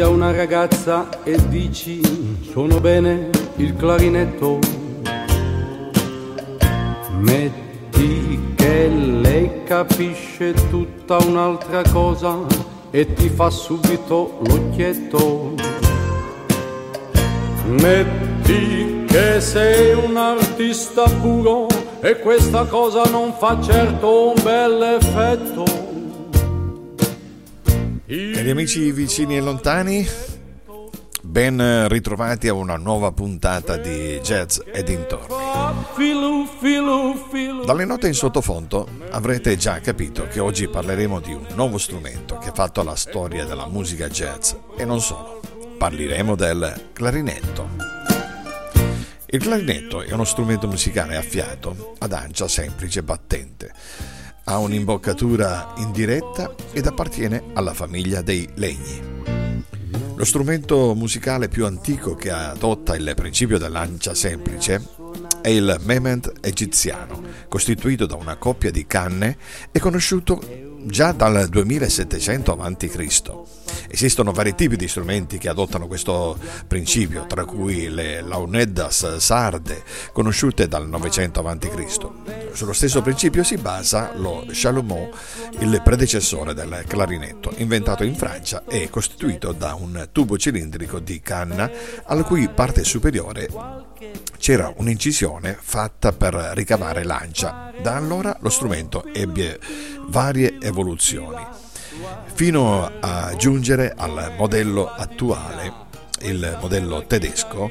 A 0.00 0.08
una 0.08 0.32
ragazza 0.32 1.08
e 1.24 1.36
dici 1.48 2.00
suono 2.50 2.80
bene 2.80 3.30
il 3.56 3.74
clarinetto. 3.76 4.58
Metti 7.18 8.54
che 8.54 8.88
lei 8.88 9.64
capisce 9.64 10.52
tutta 10.68 11.16
un'altra 11.18 11.82
cosa 11.90 12.36
e 12.90 13.14
ti 13.14 13.28
fa 13.28 13.50
subito 13.50 14.38
l'occhietto. 14.46 15.54
Metti 17.66 19.04
che 19.06 19.40
sei 19.40 19.94
un 19.94 20.16
artista 20.16 21.04
puro 21.20 21.66
e 22.00 22.18
questa 22.18 22.64
cosa 22.64 23.02
non 23.04 23.32
fa 23.32 23.60
certo 23.60 24.28
un 24.28 24.42
bel 24.42 24.98
effetto. 25.00 25.77
Cari 28.48 28.60
amici 28.60 28.92
vicini 28.92 29.36
e 29.36 29.40
lontani, 29.42 30.08
ben 31.20 31.86
ritrovati 31.86 32.48
a 32.48 32.54
una 32.54 32.76
nuova 32.76 33.12
puntata 33.12 33.76
di 33.76 34.18
Jazz 34.22 34.60
e 34.72 34.82
dintorni. 34.82 35.34
Dalle 37.66 37.84
note 37.84 38.06
in 38.06 38.14
sottofondo 38.14 38.88
avrete 39.10 39.58
già 39.58 39.80
capito 39.80 40.26
che 40.28 40.40
oggi 40.40 40.66
parleremo 40.66 41.20
di 41.20 41.34
un 41.34 41.46
nuovo 41.56 41.76
strumento 41.76 42.38
che 42.38 42.48
ha 42.48 42.54
fatto 42.54 42.82
la 42.82 42.96
storia 42.96 43.44
della 43.44 43.66
musica 43.66 44.08
jazz 44.08 44.54
e 44.78 44.86
non 44.86 45.02
solo. 45.02 45.42
Parleremo 45.76 46.34
del 46.34 46.88
clarinetto. 46.94 47.68
Il 49.26 49.40
clarinetto 49.40 50.00
è 50.00 50.10
uno 50.12 50.24
strumento 50.24 50.66
musicale 50.66 51.16
a 51.16 51.22
fiato 51.22 51.96
ad 51.98 52.14
ancia 52.14 52.48
semplice 52.48 53.02
battente. 53.02 53.74
Ha 54.50 54.56
un'imboccatura 54.56 55.74
indiretta 55.76 56.54
ed 56.72 56.86
appartiene 56.86 57.50
alla 57.52 57.74
famiglia 57.74 58.22
dei 58.22 58.48
legni. 58.54 58.98
Lo 60.16 60.24
strumento 60.24 60.94
musicale 60.94 61.48
più 61.48 61.66
antico 61.66 62.14
che 62.14 62.30
adotta 62.30 62.96
il 62.96 63.12
principio 63.14 63.58
dell'ancia 63.58 64.14
semplice 64.14 64.82
è 65.42 65.50
il 65.50 65.76
mement 65.82 66.32
egiziano, 66.40 67.22
costituito 67.46 68.06
da 68.06 68.14
una 68.16 68.36
coppia 68.36 68.70
di 68.70 68.86
canne 68.86 69.36
e 69.70 69.78
conosciuto 69.80 70.67
già 70.88 71.12
dal 71.12 71.48
2700 71.48 72.58
a.C. 72.58 73.46
Esistono 73.90 74.32
vari 74.32 74.54
tipi 74.54 74.76
di 74.76 74.88
strumenti 74.88 75.38
che 75.38 75.48
adottano 75.48 75.86
questo 75.86 76.38
principio, 76.66 77.26
tra 77.26 77.44
cui 77.44 77.88
le 77.88 78.20
launeddas 78.20 79.16
sarde, 79.16 79.82
conosciute 80.12 80.68
dal 80.68 80.88
900 80.88 81.40
a.C. 81.40 82.08
Sullo 82.52 82.72
stesso 82.72 83.02
principio 83.02 83.42
si 83.44 83.56
basa 83.56 84.12
lo 84.16 84.44
chalumeau, 84.50 85.10
il 85.60 85.80
predecessore 85.82 86.54
del 86.54 86.84
clarinetto, 86.86 87.52
inventato 87.56 88.04
in 88.04 88.14
Francia 88.14 88.64
e 88.66 88.90
costituito 88.90 89.52
da 89.52 89.74
un 89.74 90.08
tubo 90.12 90.36
cilindrico 90.36 90.98
di 90.98 91.20
canna, 91.20 91.70
alla 92.04 92.24
cui 92.24 92.48
parte 92.48 92.84
superiore 92.84 93.48
c'era 94.38 94.72
un'incisione 94.76 95.58
fatta 95.60 96.12
per 96.12 96.34
ricavare 96.54 97.04
lancia. 97.04 97.72
Da 97.82 97.96
allora 97.96 98.36
lo 98.40 98.48
strumento 98.48 99.04
ebbe 99.12 99.58
varie 100.06 100.58
evoluzioni, 100.60 101.44
fino 102.34 102.90
a 103.00 103.34
giungere 103.36 103.92
al 103.96 104.34
modello 104.36 104.88
attuale, 104.88 105.86
il 106.22 106.58
modello 106.60 107.06
tedesco, 107.06 107.70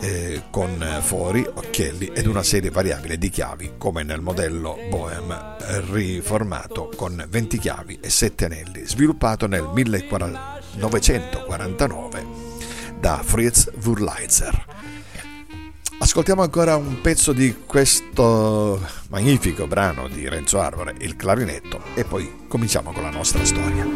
eh, 0.00 0.42
con 0.50 0.84
fori, 1.00 1.46
occhielli 1.46 2.10
ed 2.14 2.26
una 2.26 2.42
serie 2.42 2.70
variabile 2.70 3.16
di 3.18 3.28
chiavi, 3.30 3.74
come 3.78 4.02
nel 4.02 4.20
modello 4.20 4.76
Bohem 4.90 5.56
riformato 5.90 6.90
con 6.96 7.24
20 7.28 7.58
chiavi 7.58 7.98
e 8.00 8.10
7 8.10 8.46
anelli, 8.46 8.84
sviluppato 8.86 9.46
nel 9.46 9.70
1949 9.72 12.26
da 12.98 13.20
Fritz 13.22 13.70
Wurlitzer. 13.82 14.83
Ascoltiamo 15.98 16.42
ancora 16.42 16.76
un 16.76 17.00
pezzo 17.00 17.32
di 17.32 17.56
questo 17.66 18.80
magnifico 19.08 19.66
brano 19.66 20.06
di 20.08 20.28
Renzo 20.28 20.60
Arvore, 20.60 20.94
il 20.98 21.16
clarinetto, 21.16 21.80
e 21.94 22.04
poi 22.04 22.44
cominciamo 22.46 22.92
con 22.92 23.02
la 23.02 23.10
nostra 23.10 23.44
storia. 23.44 23.86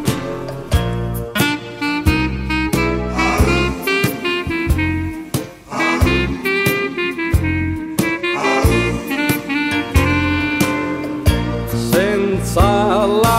Senza 11.91 13.05
la. 13.05 13.29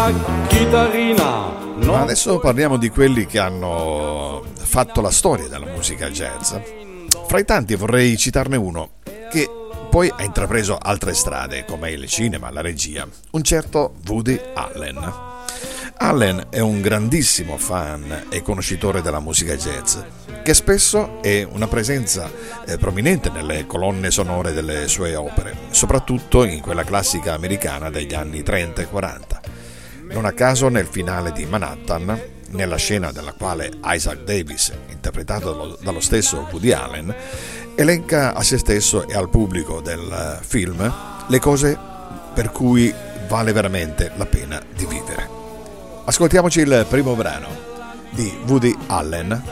Ma 1.85 2.03
adesso 2.03 2.39
parliamo 2.39 2.77
di 2.77 2.89
quelli 2.91 3.27
che 3.27 3.39
hanno 3.41 4.45
fatto 4.55 5.01
la 5.01 5.11
storia 5.11 5.49
della 5.49 5.67
musica 5.67 6.09
jazz. 6.09 6.55
Fra 7.31 7.39
i 7.39 7.45
tanti 7.45 7.77
vorrei 7.77 8.17
citarne 8.17 8.57
uno 8.57 8.95
che 9.31 9.49
poi 9.89 10.13
ha 10.13 10.25
intrapreso 10.25 10.77
altre 10.77 11.15
strade 11.15 11.65
come 11.65 11.93
il 11.93 12.09
cinema, 12.09 12.51
la 12.51 12.61
regia, 12.61 13.07
un 13.31 13.43
certo 13.45 13.95
Woody 14.09 14.37
Allen. 14.53 15.13
Allen 15.99 16.47
è 16.51 16.59
un 16.59 16.81
grandissimo 16.81 17.57
fan 17.57 18.25
e 18.31 18.43
conoscitore 18.43 19.01
della 19.01 19.21
musica 19.21 19.55
jazz, 19.55 19.97
che 20.43 20.55
spesso 20.55 21.23
è 21.23 21.47
una 21.49 21.69
presenza 21.69 22.29
eh, 22.67 22.79
prominente 22.79 23.31
nelle 23.31 23.65
colonne 23.65 24.11
sonore 24.11 24.53
delle 24.53 24.89
sue 24.89 25.15
opere, 25.15 25.57
soprattutto 25.71 26.43
in 26.43 26.61
quella 26.61 26.83
classica 26.83 27.35
americana 27.35 27.91
degli 27.91 28.13
anni 28.13 28.43
30 28.43 28.83
e 28.83 28.87
40. 28.87 29.41
Non 30.11 30.25
a 30.25 30.33
caso 30.33 30.67
nel 30.67 30.87
finale 30.87 31.31
di 31.31 31.47
Manhattan 31.47 32.40
nella 32.51 32.77
scena 32.77 33.13
della 33.13 33.33
quale 33.33 33.71
Isaac 33.85 34.23
Davis, 34.25 34.73
interpretato 34.89 35.79
dallo, 35.81 36.01
stesso 36.01 36.47
Woody 36.51 36.73
Allen, 36.73 37.15
elenca 37.75 38.35
a 38.35 38.43
se 38.43 38.59
stesso 38.59 39.07
e 39.09 39.15
al 39.15 39.29
pubblico 39.29 39.81
del 39.81 40.39
film 40.43 40.93
le 41.27 41.39
cose 41.39 41.79
per 42.35 42.51
cui 42.51 42.93
vale 43.29 43.53
veramente 43.53 44.11
la 44.17 44.27
pena 44.27 44.63
di 44.75 44.87
vivere. 44.87 45.29
Ascoltiamoci 46.05 46.61
il 46.61 46.87
primo 46.89 47.15
brano 47.15 47.49
di 48.11 48.33
Woody 48.47 48.77
Allen 48.87 49.43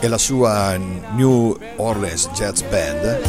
e 0.00 0.08
la 0.08 0.18
sua 0.18 0.76
New 0.76 1.56
Orleans 1.76 2.28
Jazz 2.34 2.62
Band. 2.62 3.20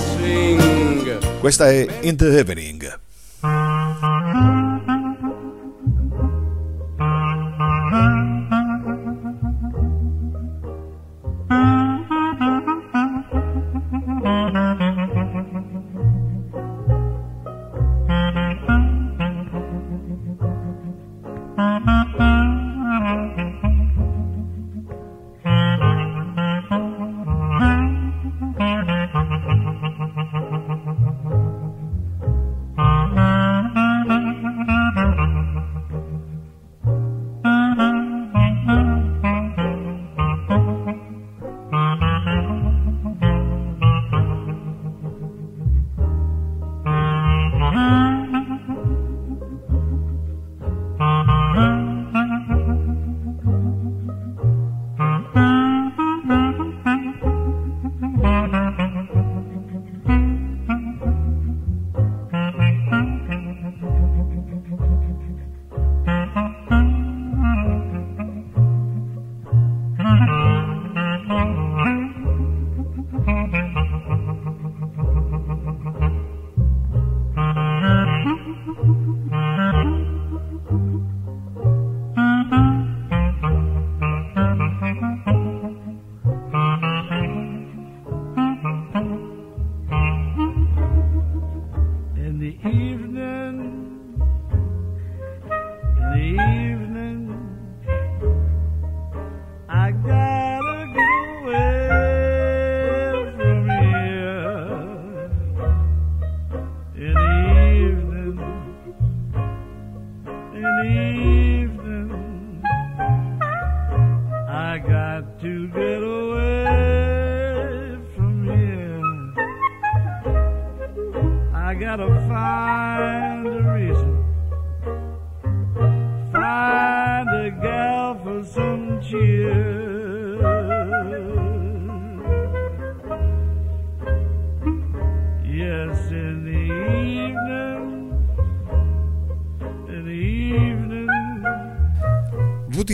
Questa 1.39 1.69
è 1.69 1.87
In 2.01 2.17
the 2.17 2.37
Evening. 2.37 2.99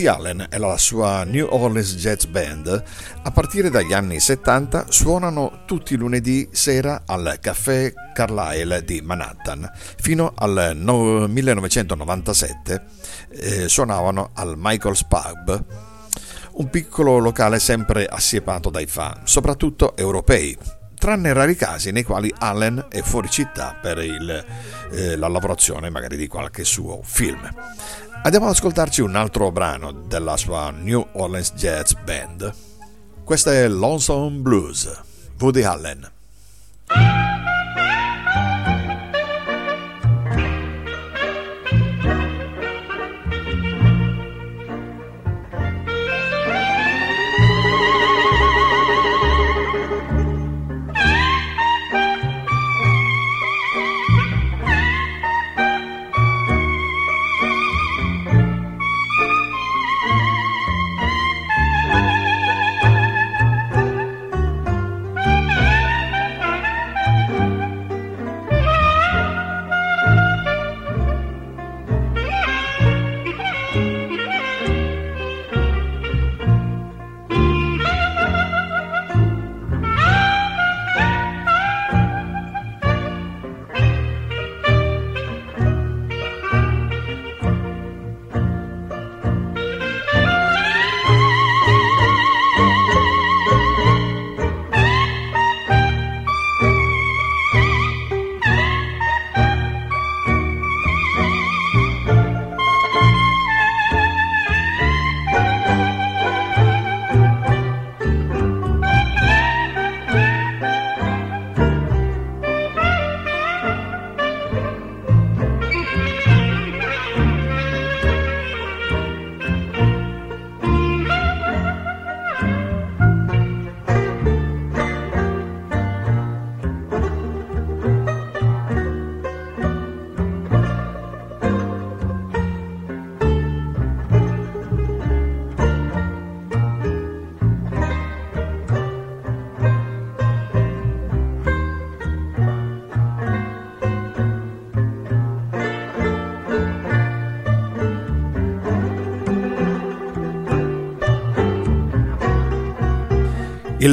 Woody 0.02 0.06
Allen 0.06 0.46
e 0.50 0.58
la 0.58 0.76
sua 0.78 1.22
New 1.24 1.46
Orleans 1.48 1.94
Jazz 1.94 2.24
Band, 2.24 2.82
a 3.22 3.30
partire 3.30 3.70
dagli 3.70 3.92
anni 3.92 4.18
70, 4.18 4.86
suonano 4.88 5.62
tutti 5.64 5.94
i 5.94 5.96
lunedì 5.96 6.48
sera 6.50 7.02
al 7.06 7.38
Café 7.40 7.92
Carlyle 8.12 8.84
di 8.84 9.00
Manhattan. 9.00 9.70
Fino 10.00 10.32
al 10.34 10.72
no- 10.74 11.26
1997 11.28 12.84
eh, 13.28 13.68
suonavano 13.68 14.30
al 14.34 14.54
Michael's 14.56 15.04
Pub, 15.04 15.64
un 16.54 16.68
piccolo 16.68 17.18
locale 17.18 17.58
sempre 17.58 18.06
assiepato 18.06 18.70
dai 18.70 18.86
fan, 18.86 19.20
soprattutto 19.24 19.96
europei, 19.96 20.56
tranne 20.98 21.32
rari 21.32 21.54
casi 21.54 21.90
nei 21.92 22.02
quali 22.02 22.32
Allen 22.38 22.86
è 22.88 23.02
fuori 23.02 23.28
città 23.28 23.76
per 23.80 23.98
il, 23.98 24.44
eh, 24.92 25.16
la 25.16 25.28
lavorazione 25.28 25.90
magari 25.90 26.16
di 26.16 26.26
qualche 26.26 26.64
suo 26.64 27.00
film. 27.02 27.48
Andiamo 28.24 28.46
ad 28.46 28.52
ascoltarci 28.52 29.00
un 29.00 29.16
altro 29.16 29.50
brano 29.50 29.90
della 29.90 30.36
sua 30.36 30.70
New 30.70 31.04
Orleans 31.14 31.54
Jazz 31.54 31.94
Band. 32.04 32.54
Questa 33.24 33.52
è 33.52 33.66
Lonesome 33.66 34.38
Blues, 34.38 35.00
Woody 35.40 35.62
Allen. 35.64 36.08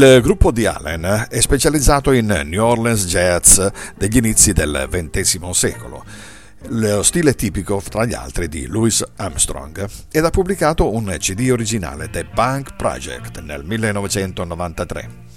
Il 0.02 0.22
gruppo 0.22 0.52
di 0.52 0.66
Allen 0.66 1.28
è 1.30 1.42
specializzato 1.42 2.14
in 2.14 2.28
New 2.46 2.64
Orleans 2.64 3.06
jazz 3.06 3.60
degli 3.98 4.16
inizi 4.16 4.54
del 4.54 4.88
XX 4.90 5.50
secolo, 5.50 6.06
lo 6.70 7.04
stile 7.04 7.36
tipico 7.36 7.84
tra 7.86 8.06
gli 8.06 8.14
altri 8.14 8.48
di 8.48 8.66
Louis 8.66 9.04
Armstrong, 9.18 9.86
ed 10.10 10.24
ha 10.24 10.30
pubblicato 10.30 10.94
un 10.94 11.14
CD 11.20 11.50
originale, 11.52 12.10
The 12.10 12.26
Punk 12.34 12.78
Project, 12.78 13.42
nel 13.42 13.66
1993. 13.66 15.29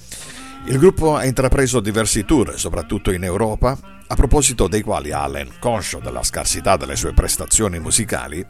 Il 0.65 0.79
gruppo 0.79 1.17
ha 1.17 1.25
intrapreso 1.25 1.81
diversi 1.81 2.25
tour, 2.25 2.59
soprattutto 2.59 3.11
in 3.11 3.25
Europa, 3.25 3.77
a 4.07 4.15
proposito 4.15 4.69
dei 4.69 4.83
quali 4.83 5.11
Allen, 5.11 5.55
conscio 5.59 5.99
della 5.99 6.23
scarsità 6.23 6.77
delle 6.77 6.95
sue 6.95 7.13
prestazioni 7.13 7.81
musicali, 7.81 8.47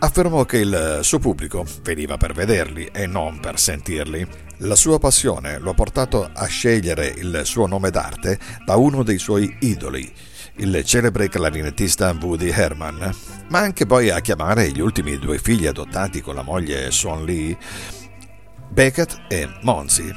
affermò 0.00 0.44
che 0.44 0.58
il 0.58 0.98
suo 1.02 1.20
pubblico 1.20 1.64
veniva 1.82 2.16
per 2.16 2.32
vederli 2.32 2.86
e 2.92 3.06
non 3.06 3.38
per 3.38 3.60
sentirli. 3.60 4.26
La 4.58 4.74
sua 4.74 4.98
passione 4.98 5.58
lo 5.58 5.70
ha 5.70 5.74
portato 5.74 6.28
a 6.32 6.46
scegliere 6.46 7.06
il 7.06 7.42
suo 7.44 7.66
nome 7.66 7.90
d'arte 7.90 8.38
da 8.64 8.74
uno 8.76 9.04
dei 9.04 9.18
suoi 9.18 9.56
idoli, 9.60 10.12
il 10.56 10.82
celebre 10.84 11.28
clarinettista 11.28 12.16
Woody 12.20 12.50
Herman, 12.50 13.14
ma 13.50 13.60
anche 13.60 13.86
poi 13.86 14.10
a 14.10 14.20
chiamare 14.20 14.70
gli 14.72 14.80
ultimi 14.80 15.16
due 15.16 15.38
figli 15.38 15.66
adottati 15.66 16.20
con 16.22 16.34
la 16.34 16.42
moglie 16.42 16.90
Swan 16.90 17.24
Lee, 17.24 17.56
Beckett 18.68 19.24
e 19.28 19.48
Monsi, 19.62 20.12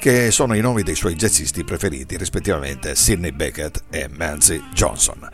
che 0.00 0.30
sono 0.30 0.54
i 0.54 0.62
nomi 0.62 0.82
dei 0.82 0.94
suoi 0.94 1.14
jazzisti 1.14 1.62
preferiti, 1.62 2.16
rispettivamente 2.16 2.94
Sidney 2.94 3.32
Beckett 3.32 3.82
e 3.90 4.08
Manzi 4.08 4.58
Johnson. 4.72 5.28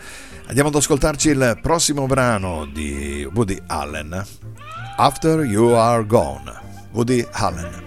Andiamo 0.46 0.70
ad 0.70 0.74
ascoltarci 0.74 1.28
il 1.28 1.58
prossimo 1.62 2.06
brano 2.06 2.66
di 2.66 3.26
Woody 3.32 3.62
Allen, 3.68 4.26
After 4.96 5.40
You 5.44 5.70
Are 5.74 6.04
Gone, 6.04 6.52
Woody 6.90 7.24
Allen. 7.30 7.85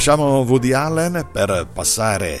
Lasciamo 0.00 0.40
Woody 0.44 0.72
Allen 0.72 1.28
per 1.30 1.68
passare 1.70 2.40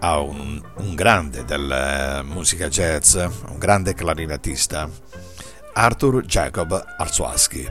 a 0.00 0.18
un, 0.18 0.60
un 0.76 0.94
grande 0.94 1.42
della 1.42 2.22
musica 2.22 2.68
jazz, 2.68 3.14
un 3.14 3.56
grande 3.56 3.94
clarinettista, 3.94 4.86
Arthur 5.72 6.26
Jacob 6.26 6.84
Arzoasky. 6.98 7.66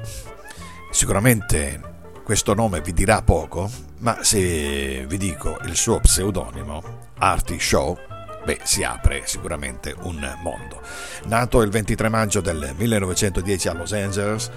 Sicuramente 0.89 1.79
questo 2.23 2.55
nome 2.55 2.81
vi 2.81 2.93
dirà 2.93 3.21
poco, 3.21 3.69
ma 3.99 4.23
se 4.23 5.05
vi 5.05 5.17
dico 5.19 5.59
il 5.65 5.75
suo 5.75 5.99
pseudonimo, 5.99 6.81
Artie 7.19 7.59
Shaw, 7.59 7.95
beh, 8.43 8.61
si 8.63 8.83
apre 8.83 9.21
sicuramente 9.25 9.93
un 9.99 10.35
mondo. 10.41 10.81
Nato 11.25 11.61
il 11.61 11.69
23 11.69 12.09
maggio 12.09 12.41
del 12.41 12.73
1910 12.75 13.67
a 13.67 13.73
Los 13.73 13.93
Angeles, 13.93 14.49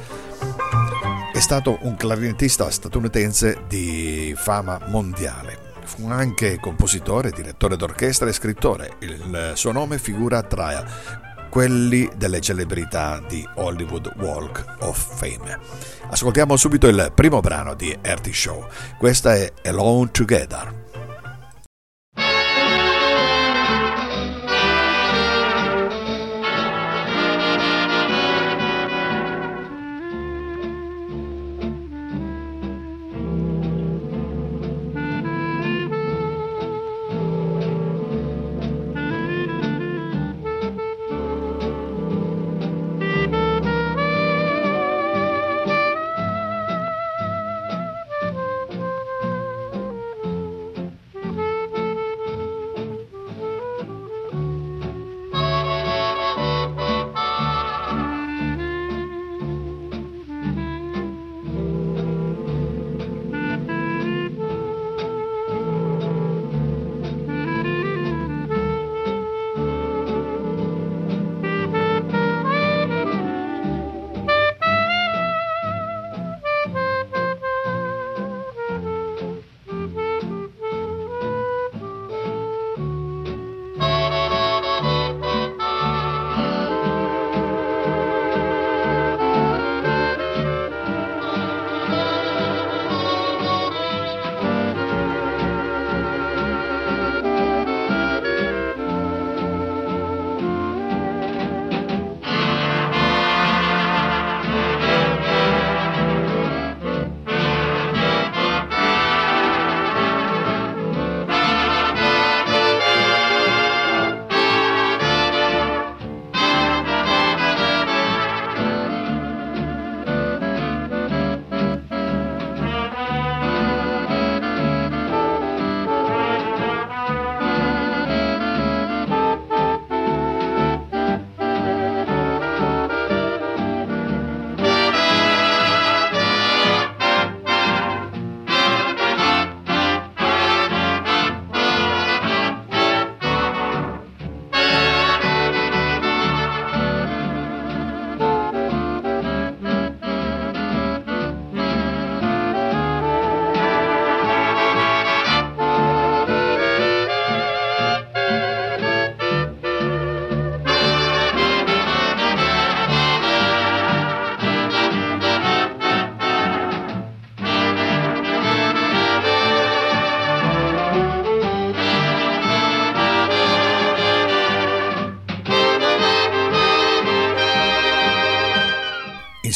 è 1.41 1.43
stato 1.43 1.79
un 1.85 1.97
clarinettista 1.97 2.71
statunitense 2.71 3.63
di 3.67 4.35
fama 4.37 4.79
mondiale. 4.89 5.73
Fu 5.85 6.07
anche 6.07 6.61
compositore, 6.61 7.31
direttore 7.31 7.79
d'orchestra 7.79 8.29
e 8.29 8.35
scrittore. 8.35 8.97
Il 8.99 9.53
suo 9.55 9.73
nome 9.73 9.99
figura 9.99 10.43
tra 10.43 10.85
quelli 11.49 12.11
delle 12.15 12.43
celebrità 12.43 13.23
di 13.27 13.43
Hollywood 13.55 14.13
Walk 14.19 14.77
of 14.81 15.17
Fame. 15.17 15.59
Ascoltiamo 16.11 16.57
subito 16.57 16.89
il 16.89 17.11
primo 17.15 17.41
brano 17.41 17.73
di 17.73 17.97
Ertie 18.03 18.35
Show. 18.35 18.67
Questa 18.99 19.35
è 19.35 19.51
Alone 19.65 20.11
Together. 20.11 20.90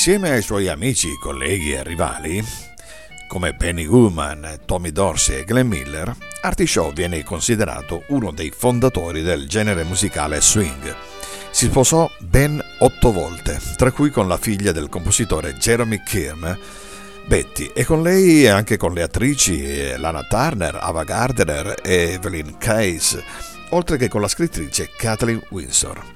Insieme 0.07 0.33
ai 0.33 0.43
suoi 0.43 0.69
amici, 0.69 1.17
colleghi 1.19 1.73
e 1.73 1.83
rivali, 1.83 2.45
come 3.27 3.55
Benny 3.55 3.87
Goodman, 3.87 4.59
Tommy 4.67 4.93
Dorsey 4.93 5.39
e 5.39 5.45
Glenn 5.45 5.67
Miller, 5.67 6.15
Artie 6.43 6.67
Shaw 6.67 6.93
viene 6.93 7.25
considerato 7.25 8.05
uno 8.09 8.31
dei 8.31 8.53
fondatori 8.55 9.23
del 9.23 9.49
genere 9.49 9.83
musicale 9.83 10.43
swing. 10.43 10.95
Si 11.51 11.69
sposò 11.69 12.07
ben 12.19 12.63
otto 12.81 13.13
volte, 13.13 13.59
tra 13.79 13.93
cui 13.93 14.11
con 14.11 14.29
la 14.29 14.37
figlia 14.37 14.73
del 14.73 14.91
compositore 14.91 15.55
Jeremy 15.55 16.03
Kim, 16.03 16.59
Betty, 17.25 17.71
e 17.75 17.87
con 17.87 18.03
lei 18.03 18.47
anche 18.47 18.77
con 18.77 18.93
le 18.93 19.01
attrici 19.01 19.97
Lana 19.97 20.25
Turner, 20.25 20.81
Ava 20.83 21.05
Gardner 21.05 21.77
e 21.83 22.13
Evelyn 22.13 22.59
Case, 22.59 23.25
oltre 23.71 23.97
che 23.97 24.09
con 24.09 24.21
la 24.21 24.29
scrittrice 24.29 24.91
Kathleen 24.99 25.43
Windsor. 25.49 26.14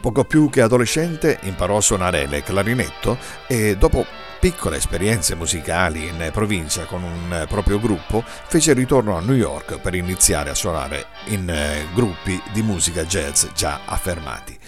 Poco 0.00 0.24
più 0.24 0.48
che 0.48 0.62
adolescente 0.62 1.38
imparò 1.42 1.76
a 1.76 1.82
suonare 1.82 2.22
il 2.22 2.42
clarinetto 2.42 3.18
e 3.46 3.76
dopo 3.76 4.06
piccole 4.40 4.78
esperienze 4.78 5.34
musicali 5.34 6.06
in 6.06 6.30
provincia 6.32 6.86
con 6.86 7.02
un 7.02 7.44
proprio 7.46 7.78
gruppo, 7.78 8.24
fece 8.24 8.72
ritorno 8.72 9.14
a 9.14 9.20
New 9.20 9.36
York 9.36 9.78
per 9.78 9.94
iniziare 9.94 10.48
a 10.48 10.54
suonare 10.54 11.04
in 11.26 11.50
eh, 11.50 11.86
gruppi 11.92 12.40
di 12.50 12.62
musica 12.62 13.04
jazz 13.04 13.48
già 13.54 13.80
affermati. 13.84 14.58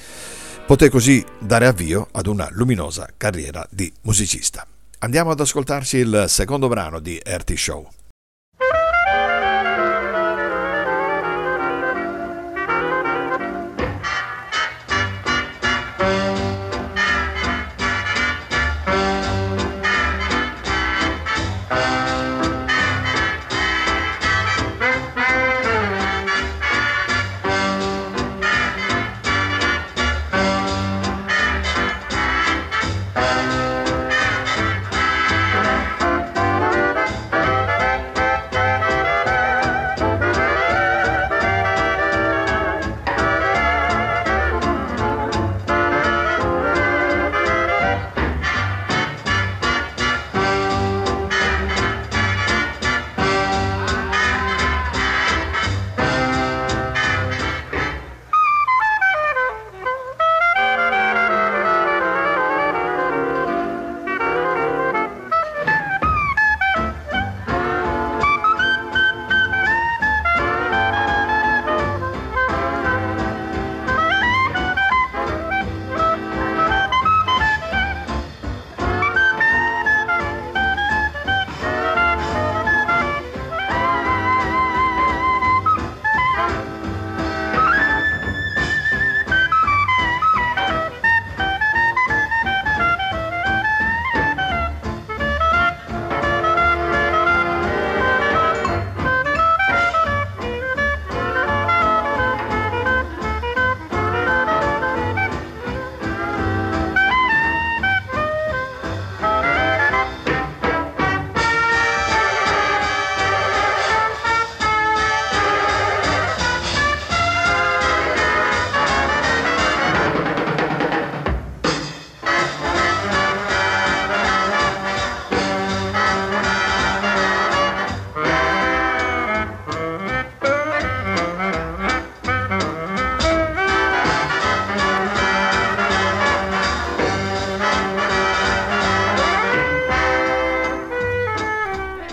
Poté 0.67 0.91
così 0.91 1.25
dare 1.39 1.67
avvio 1.67 2.09
ad 2.13 2.27
una 2.27 2.49
luminosa 2.51 3.09
carriera 3.17 3.67
di 3.71 3.91
musicista. 4.03 4.67
Andiamo 4.99 5.31
ad 5.31 5.41
ascoltarci 5.41 5.97
il 5.97 6.27
secondo 6.29 6.69
brano 6.69 7.01
di 7.01 7.19
Ertie 7.25 7.57
Show. 7.57 7.89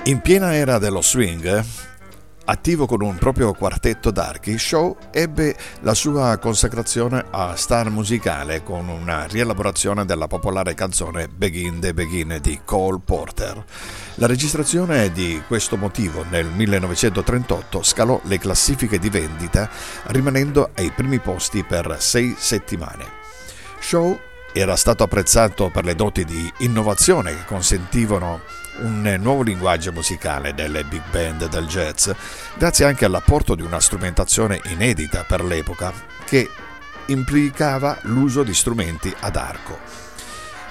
In 0.09 0.21
piena 0.21 0.55
era 0.55 0.79
dello 0.79 1.03
swing, 1.03 1.63
attivo 2.45 2.87
con 2.87 3.03
un 3.03 3.15
proprio 3.17 3.53
quartetto 3.53 4.09
d'archi, 4.09 4.57
Shaw 4.57 4.97
ebbe 5.11 5.55
la 5.81 5.93
sua 5.93 6.35
consacrazione 6.39 7.25
a 7.29 7.55
star 7.55 7.91
musicale 7.91 8.63
con 8.63 8.89
una 8.89 9.25
rielaborazione 9.25 10.05
della 10.05 10.25
popolare 10.25 10.73
canzone 10.73 11.27
Begin 11.27 11.79
the 11.79 11.93
Begin 11.93 12.39
di 12.41 12.59
Cole 12.65 12.99
Porter. 13.05 13.63
La 14.15 14.25
registrazione 14.25 15.11
di 15.11 15.43
questo 15.45 15.77
motivo 15.77 16.25
nel 16.27 16.47
1938 16.47 17.83
scalò 17.83 18.19
le 18.23 18.39
classifiche 18.39 18.97
di 18.97 19.11
vendita 19.11 19.69
rimanendo 20.07 20.71
ai 20.73 20.89
primi 20.89 21.19
posti 21.19 21.63
per 21.63 21.97
sei 21.99 22.33
settimane. 22.35 23.05
Shaw 23.79 24.19
era 24.53 24.75
stato 24.75 25.03
apprezzato 25.03 25.69
per 25.69 25.85
le 25.85 25.93
doti 25.93 26.25
di 26.25 26.51
innovazione 26.59 27.35
che 27.35 27.45
consentivano 27.45 28.41
un 28.81 29.17
nuovo 29.19 29.41
linguaggio 29.41 29.91
musicale 29.91 30.53
delle 30.53 30.83
big 30.83 31.03
band 31.11 31.47
del 31.47 31.65
jazz, 31.67 32.09
grazie 32.57 32.85
anche 32.85 33.05
all'apporto 33.05 33.55
di 33.55 33.61
una 33.61 33.79
strumentazione 33.79 34.61
inedita 34.65 35.23
per 35.23 35.43
l'epoca 35.43 35.91
che 36.25 36.49
implicava 37.07 37.97
l'uso 38.03 38.43
di 38.43 38.53
strumenti 38.53 39.13
ad 39.19 39.35
arco. 39.35 39.79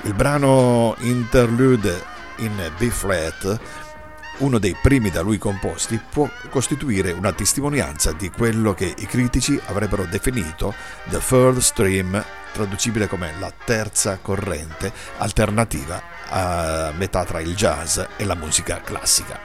Il 0.02 0.14
brano 0.14 0.94
Interlude 1.00 2.02
in 2.36 2.70
B-flat, 2.78 3.60
uno 4.38 4.58
dei 4.58 4.76
primi 4.80 5.10
da 5.10 5.20
lui 5.20 5.38
composti, 5.38 6.00
può 6.10 6.28
costituire 6.50 7.10
una 7.10 7.32
testimonianza 7.32 8.12
di 8.12 8.30
quello 8.30 8.74
che 8.74 8.94
i 8.96 9.06
critici 9.06 9.60
avrebbero 9.66 10.04
definito 10.04 10.72
the 11.08 11.18
third 11.18 11.58
stream, 11.58 12.24
traducibile 12.52 13.06
come 13.06 13.32
la 13.38 13.52
terza 13.64 14.18
corrente 14.20 14.92
alternativa 15.18 16.02
a 16.28 16.92
metà 16.96 17.24
tra 17.24 17.40
il 17.40 17.54
jazz 17.54 18.00
e 18.16 18.24
la 18.24 18.34
musica 18.34 18.80
classica. 18.82 19.38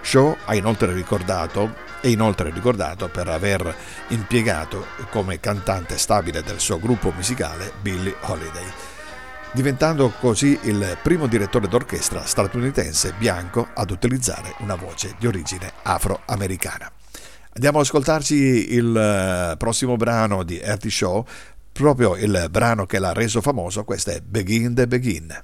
Shaw 0.00 0.36
ha 0.44 0.54
inoltre 0.54 0.92
ricordato 0.92 1.84
è 2.00 2.08
inoltre 2.08 2.50
ricordato 2.50 3.08
per 3.08 3.26
aver 3.26 3.74
impiegato 4.08 4.86
come 5.10 5.40
cantante 5.40 5.98
stabile 5.98 6.42
del 6.42 6.60
suo 6.60 6.78
gruppo 6.78 7.10
musicale 7.10 7.72
Billie 7.80 8.14
Holiday, 8.20 8.70
diventando 9.52 10.12
così 10.20 10.58
il 10.64 10.98
primo 11.02 11.26
direttore 11.26 11.66
d'orchestra 11.66 12.24
statunitense 12.24 13.14
bianco 13.18 13.68
ad 13.74 13.90
utilizzare 13.90 14.54
una 14.58 14.76
voce 14.76 15.16
di 15.18 15.26
origine 15.26 15.72
afroamericana. 15.82 16.90
Andiamo 17.54 17.78
ad 17.78 17.84
ascoltarci 17.86 18.74
il 18.74 18.94
eh, 18.94 19.56
prossimo 19.56 19.96
brano 19.96 20.42
di 20.42 20.58
Ertie 20.60 20.90
Shaw, 20.90 21.24
proprio 21.76 22.16
il 22.16 22.48
brano 22.50 22.86
che 22.86 22.98
l'ha 22.98 23.12
reso 23.12 23.40
famoso, 23.40 23.84
questo 23.84 24.10
è 24.10 24.20
Begin 24.20 24.74
the 24.74 24.86
Begin. 24.86 25.42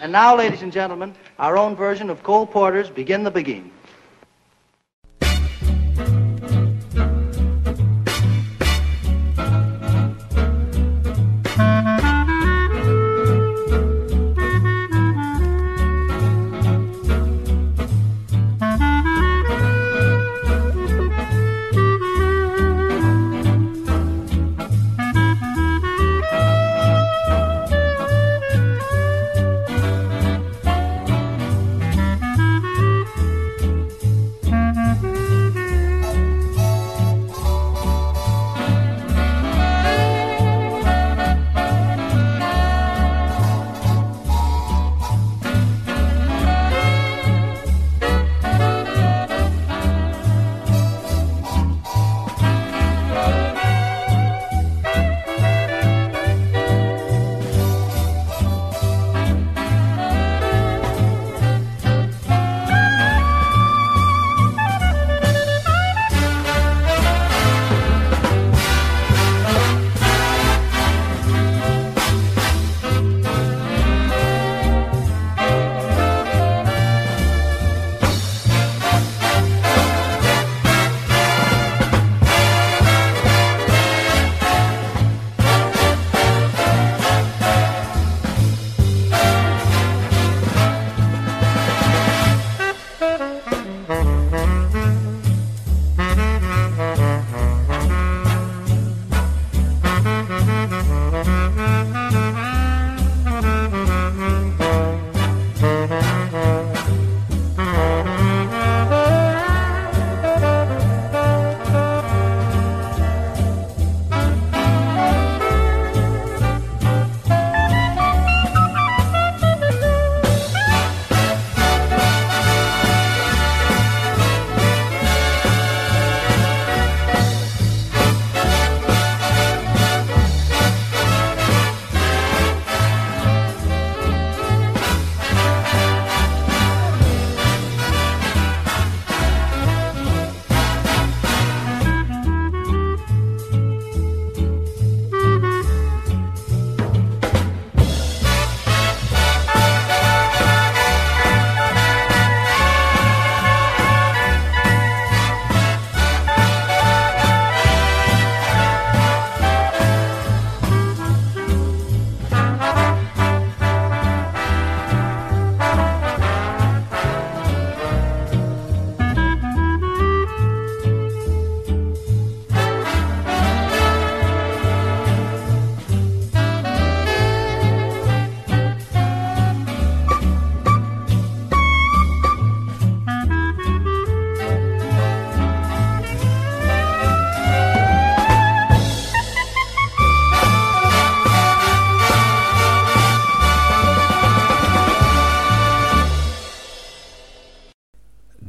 And 0.00 0.12
now, 0.12 0.36
ladies 0.36 0.62
and 0.62 0.72
gentlemen, 0.72 1.14
our 1.38 1.56
own 1.56 1.74
version 1.74 2.10
of 2.10 2.22
Cole 2.22 2.46
Porter's 2.46 2.90
Begin 2.90 3.24
the 3.24 3.30
Begin. 3.30 3.70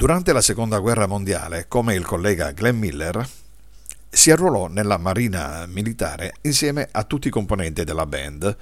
Durante 0.07 0.31
la 0.31 0.39
seconda 0.39 0.79
guerra 0.79 1.05
mondiale, 1.05 1.65
come 1.67 1.93
il 1.93 2.05
collega 2.05 2.53
Glenn 2.53 2.77
Miller, 2.77 3.27
si 4.07 4.31
arruolò 4.31 4.67
nella 4.67 4.95
marina 4.95 5.65
militare 5.67 6.35
insieme 6.43 6.87
a 6.89 7.03
tutti 7.03 7.27
i 7.27 7.29
componenti 7.29 7.83
della 7.83 8.05
band 8.05 8.55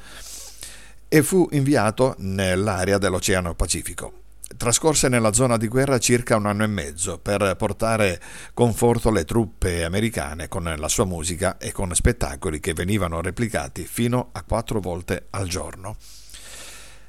e 1.07 1.21
fu 1.21 1.47
inviato 1.51 2.15
nell'area 2.17 2.97
dell'Oceano 2.97 3.53
Pacifico. 3.53 4.21
trascorse 4.57 5.07
nella 5.07 5.33
zona 5.33 5.57
di 5.57 5.67
guerra 5.67 5.99
circa 5.99 6.35
un 6.35 6.47
anno 6.47 6.63
e 6.63 6.67
mezzo 6.67 7.19
per 7.19 7.55
portare 7.59 8.19
conforto 8.55 9.09
alle 9.09 9.23
truppe 9.23 9.83
americane 9.83 10.47
con 10.47 10.63
la 10.63 10.87
sua 10.87 11.05
musica 11.05 11.59
e 11.59 11.71
con 11.71 11.93
spettacoli 11.93 12.59
che 12.59 12.73
venivano 12.73 13.21
replicati 13.21 13.83
fino 13.83 14.29
a 14.31 14.41
quattro 14.41 14.79
volte 14.79 15.27
al 15.29 15.47
giorno. 15.47 15.95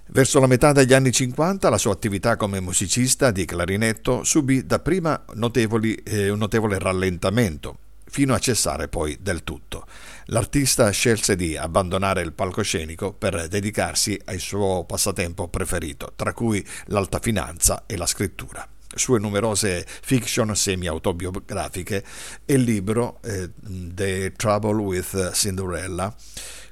Verso 0.09 0.39
la 0.39 0.47
metà 0.47 0.73
degli 0.73 0.95
anni 0.95 1.11
50 1.11 1.69
la 1.69 1.79
sua 1.79 1.93
attività 1.93 2.37
come 2.37 2.61
musicista 2.61 3.33
di 3.33 3.45
clarinetto 3.45 4.23
subì 4.23 4.65
dapprima 4.65 5.25
eh, 5.25 6.31
un 6.31 6.39
notevole 6.39 6.79
rallentamento, 6.79 7.79
fino 8.05 8.33
a 8.33 8.39
cessare 8.39 8.87
poi 8.87 9.19
del 9.21 9.43
tutto. 9.43 9.87
L'artista 10.27 10.89
scelse 10.91 11.35
di 11.35 11.57
abbandonare 11.57 12.23
il 12.23 12.33
palcoscenico 12.33 13.13
per 13.13 13.49
dedicarsi 13.49 14.19
al 14.27 14.39
suo 14.39 14.85
passatempo 14.85 15.49
preferito, 15.49 16.13
tra 16.15 16.33
cui 16.33 16.65
l'alta 16.87 17.19
finanza 17.19 17.83
e 17.87 17.97
la 17.97 18.07
scrittura 18.07 18.67
sue 18.97 19.19
numerose 19.19 19.85
fiction 19.87 20.55
semi-autobiografiche 20.57 22.03
e 22.45 22.55
il 22.55 22.63
libro 22.63 23.19
eh, 23.23 23.51
The 23.61 24.33
Trouble 24.33 24.81
with 24.81 25.33
Cinderella, 25.35 26.15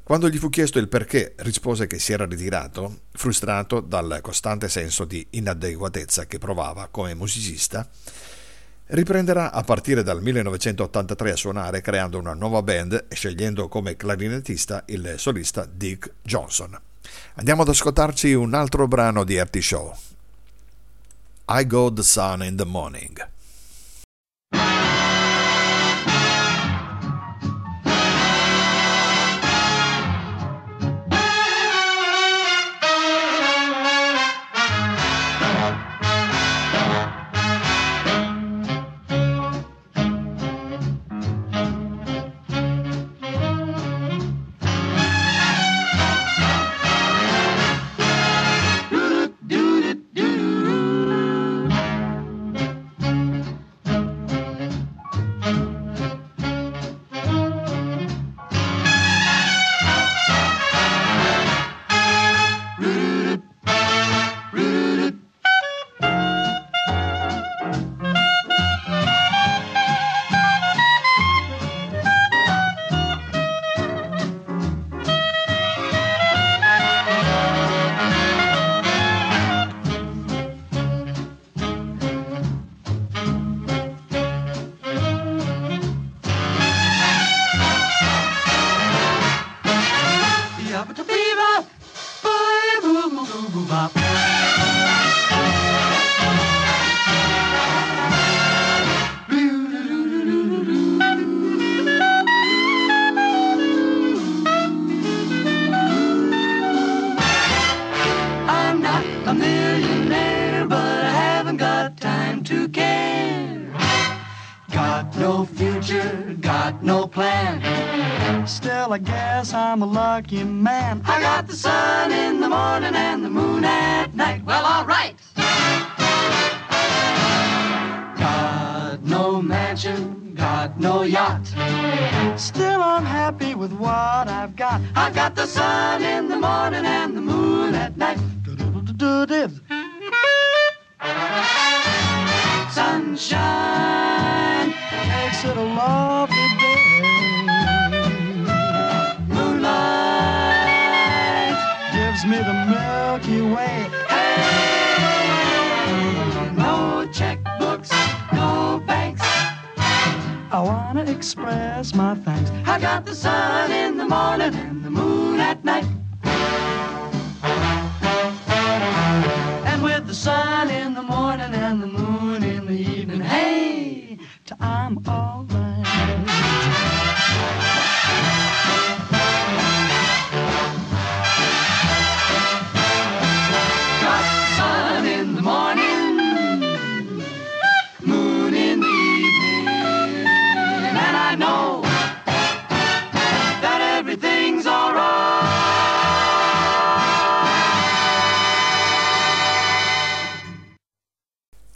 quando 0.05 0.29
gli 0.29 0.37
fu 0.37 0.51
chiesto 0.51 0.79
il 0.79 0.88
perché, 0.88 1.33
rispose 1.38 1.87
che 1.87 1.99
si 1.99 2.12
era 2.12 2.27
ritirato, 2.27 3.05
frustrato 3.12 3.81
dal 3.81 4.19
costante 4.21 4.69
senso 4.69 5.07
di 5.07 5.27
inadeguatezza 5.31 6.27
che 6.27 6.37
provava 6.37 6.88
come 6.90 7.14
musicista. 7.14 7.88
Riprenderà 8.88 9.51
a 9.51 9.62
partire 9.62 10.03
dal 10.03 10.21
1983 10.21 11.33
a 11.33 11.37
suonare 11.37 11.81
creando 11.81 12.19
una 12.19 12.35
nuova 12.35 12.62
band 12.62 13.07
e 13.09 13.14
scegliendo 13.14 13.67
come 13.69 13.97
clarinettista 13.97 14.83
il 14.88 15.14
solista 15.17 15.64
Dick 15.64 16.17
Johnson. 16.21 16.79
Andiamo 17.37 17.62
ad 17.62 17.69
ascoltarci 17.69 18.35
un 18.35 18.53
altro 18.53 18.87
brano 18.87 19.25
di 19.25 19.38
Artie 19.38 19.62
Show. 19.62 19.97
I 21.49 21.67
Got 21.67 21.95
the 21.95 22.03
Sun 22.03 22.45
in 22.45 22.57
the 22.57 22.67
Morning. 22.67 23.34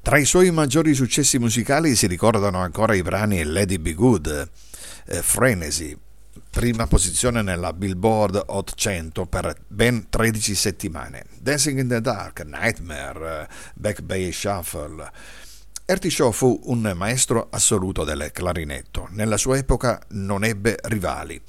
Tra 0.08 0.16
i 0.16 0.24
suoi 0.24 0.50
maggiori 0.50 0.94
successi 0.94 1.38
musicali 1.38 1.94
si 1.94 2.06
ricordano 2.06 2.62
ancora 2.62 2.94
i 2.94 3.02
brani 3.02 3.44
Lady 3.44 3.76
Be 3.76 3.92
Good, 3.92 4.50
eh, 5.04 5.20
Frenzy, 5.20 5.94
prima 6.48 6.86
posizione 6.86 7.42
nella 7.42 7.74
Billboard 7.74 8.42
Hot 8.46 8.72
100 8.74 9.26
per 9.26 9.54
ben 9.66 10.08
13 10.08 10.54
settimane, 10.54 11.26
Dancing 11.38 11.80
in 11.80 11.88
the 11.88 12.00
Dark, 12.00 12.40
Nightmare, 12.40 13.50
Back 13.74 14.00
Bay 14.00 14.32
Shuffle. 14.32 15.10
Ertie 15.90 16.10
Shaw 16.10 16.32
fu 16.32 16.60
un 16.64 16.92
maestro 16.94 17.48
assoluto 17.50 18.04
del 18.04 18.28
clarinetto. 18.30 19.08
Nella 19.12 19.38
sua 19.38 19.56
epoca 19.56 19.98
non 20.08 20.44
ebbe 20.44 20.76
rivali. 20.82 21.40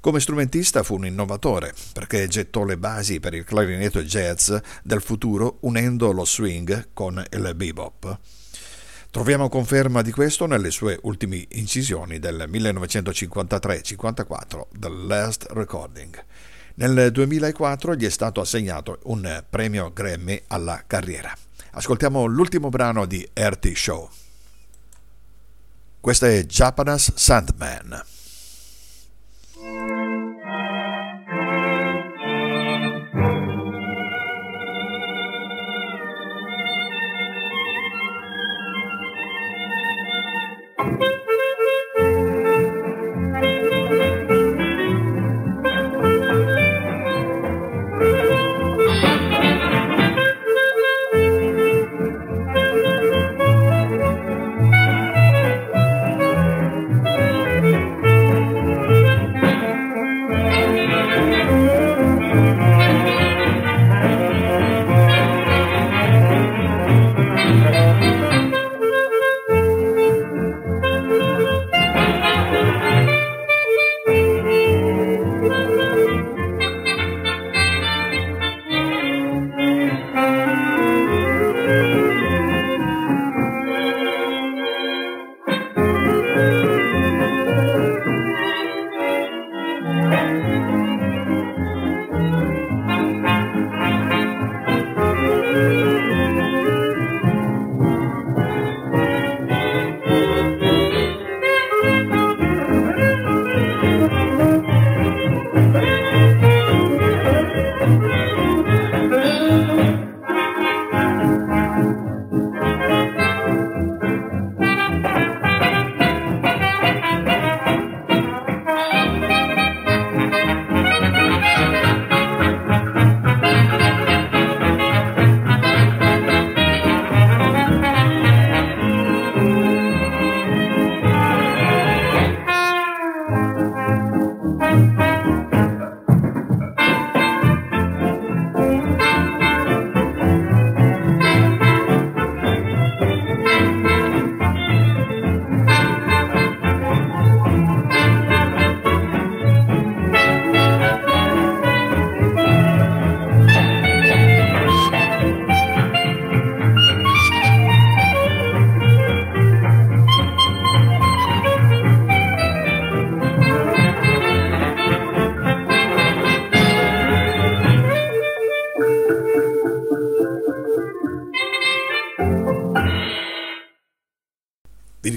Come 0.00 0.18
strumentista 0.18 0.82
fu 0.82 0.96
un 0.96 1.06
innovatore, 1.06 1.72
perché 1.92 2.26
gettò 2.26 2.64
le 2.64 2.76
basi 2.76 3.20
per 3.20 3.34
il 3.34 3.44
clarinetto 3.44 4.02
jazz 4.02 4.52
del 4.82 5.00
futuro 5.00 5.58
unendo 5.60 6.10
lo 6.10 6.24
swing 6.24 6.88
con 6.92 7.24
il 7.30 7.52
bebop. 7.54 8.18
Troviamo 9.12 9.48
conferma 9.48 10.02
di 10.02 10.10
questo 10.10 10.46
nelle 10.46 10.72
sue 10.72 10.98
ultime 11.02 11.46
incisioni 11.50 12.18
del 12.18 12.48
1953-54, 12.50 14.62
The 14.76 14.88
Last 14.88 15.46
Recording. 15.50 16.24
Nel 16.74 17.12
2004 17.12 17.94
gli 17.94 18.06
è 18.06 18.10
stato 18.10 18.40
assegnato 18.40 18.98
un 19.04 19.44
premio 19.48 19.92
Grammy 19.92 20.42
alla 20.48 20.82
carriera. 20.84 21.32
Ascoltiamo 21.76 22.24
l'ultimo 22.26 22.68
brano 22.68 23.04
di 23.04 23.28
RT 23.32 23.72
Show. 23.72 24.08
Questa 26.00 26.28
è 26.28 26.44
Japanese 26.44 27.12
Sandman. 27.16 28.04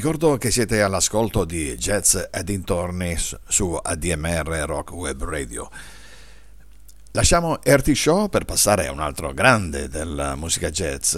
Ricordo 0.07 0.37
che 0.37 0.51
siete 0.51 0.81
all'ascolto 0.81 1.43
di 1.43 1.75
Jazz 1.75 2.15
e 2.15 2.41
dintorni 2.45 3.17
su 3.17 3.73
ADMR 3.73 4.63
Rock 4.65 4.93
Web 4.93 5.25
Radio. 5.25 5.69
Lasciamo 7.11 7.59
RT 7.61 7.91
Show 7.91 8.29
per 8.29 8.45
passare 8.45 8.87
a 8.87 8.93
un 8.93 9.01
altro 9.01 9.33
grande 9.33 9.89
della 9.89 10.35
musica 10.35 10.69
jazz, 10.69 11.17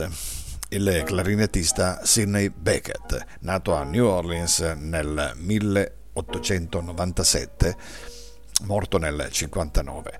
il 0.69 1.03
clarinettista 1.05 2.03
Sidney 2.03 2.49
Beckett, 2.49 3.23
nato 3.41 3.75
a 3.75 3.83
New 3.83 4.07
Orleans 4.07 4.59
nel 4.77 5.33
1897, 5.35 7.77
morto 8.63 8.97
nel 8.97 9.13
1959. 9.13 10.19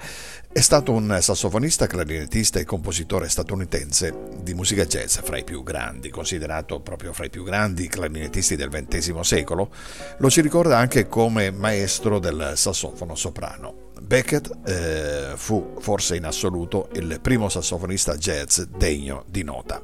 È 0.60 0.62
stato 0.62 0.92
un 0.92 1.20
sassofonista, 1.22 1.88
clarinettista 1.88 2.60
e 2.60 2.66
compositore 2.66 3.30
statunitense 3.30 4.14
di 4.42 4.54
musica 4.54 4.86
jazz 4.86 5.20
fra 5.20 5.38
i 5.38 5.46
più 5.46 5.64
grandi, 5.64 6.10
considerato 6.10 6.82
proprio 6.82 7.14
fra 7.14 7.24
i 7.24 7.30
più 7.30 7.46
grandi 7.46 7.88
clarinettisti 7.88 8.58
del 8.58 8.68
XX 8.68 9.22
secolo. 9.22 9.72
Lo 10.18 10.30
ci 10.30 10.42
ricorda 10.42 10.78
anche 10.78 11.08
come 11.08 11.50
maestro 11.50 12.20
del 12.20 12.52
sassofono 12.56 13.16
soprano. 13.16 13.92
Beckett 14.02 14.52
eh, 14.68 15.32
fu 15.38 15.78
forse 15.80 16.18
in 16.18 16.26
assoluto 16.26 16.90
il 16.96 17.20
primo 17.22 17.48
sassofonista 17.48 18.18
jazz 18.18 18.60
degno 18.60 19.24
di 19.30 19.44
nota. 19.44 19.82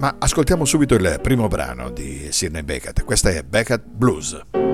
Ma 0.00 0.16
ascoltiamo 0.18 0.64
subito 0.64 0.96
il 0.96 1.20
primo 1.22 1.46
brano 1.46 1.90
di 1.90 2.32
Sidney 2.32 2.62
Beckett. 2.62 3.04
Questa 3.04 3.30
è 3.30 3.44
Beckett 3.44 3.84
Blues. 3.84 4.65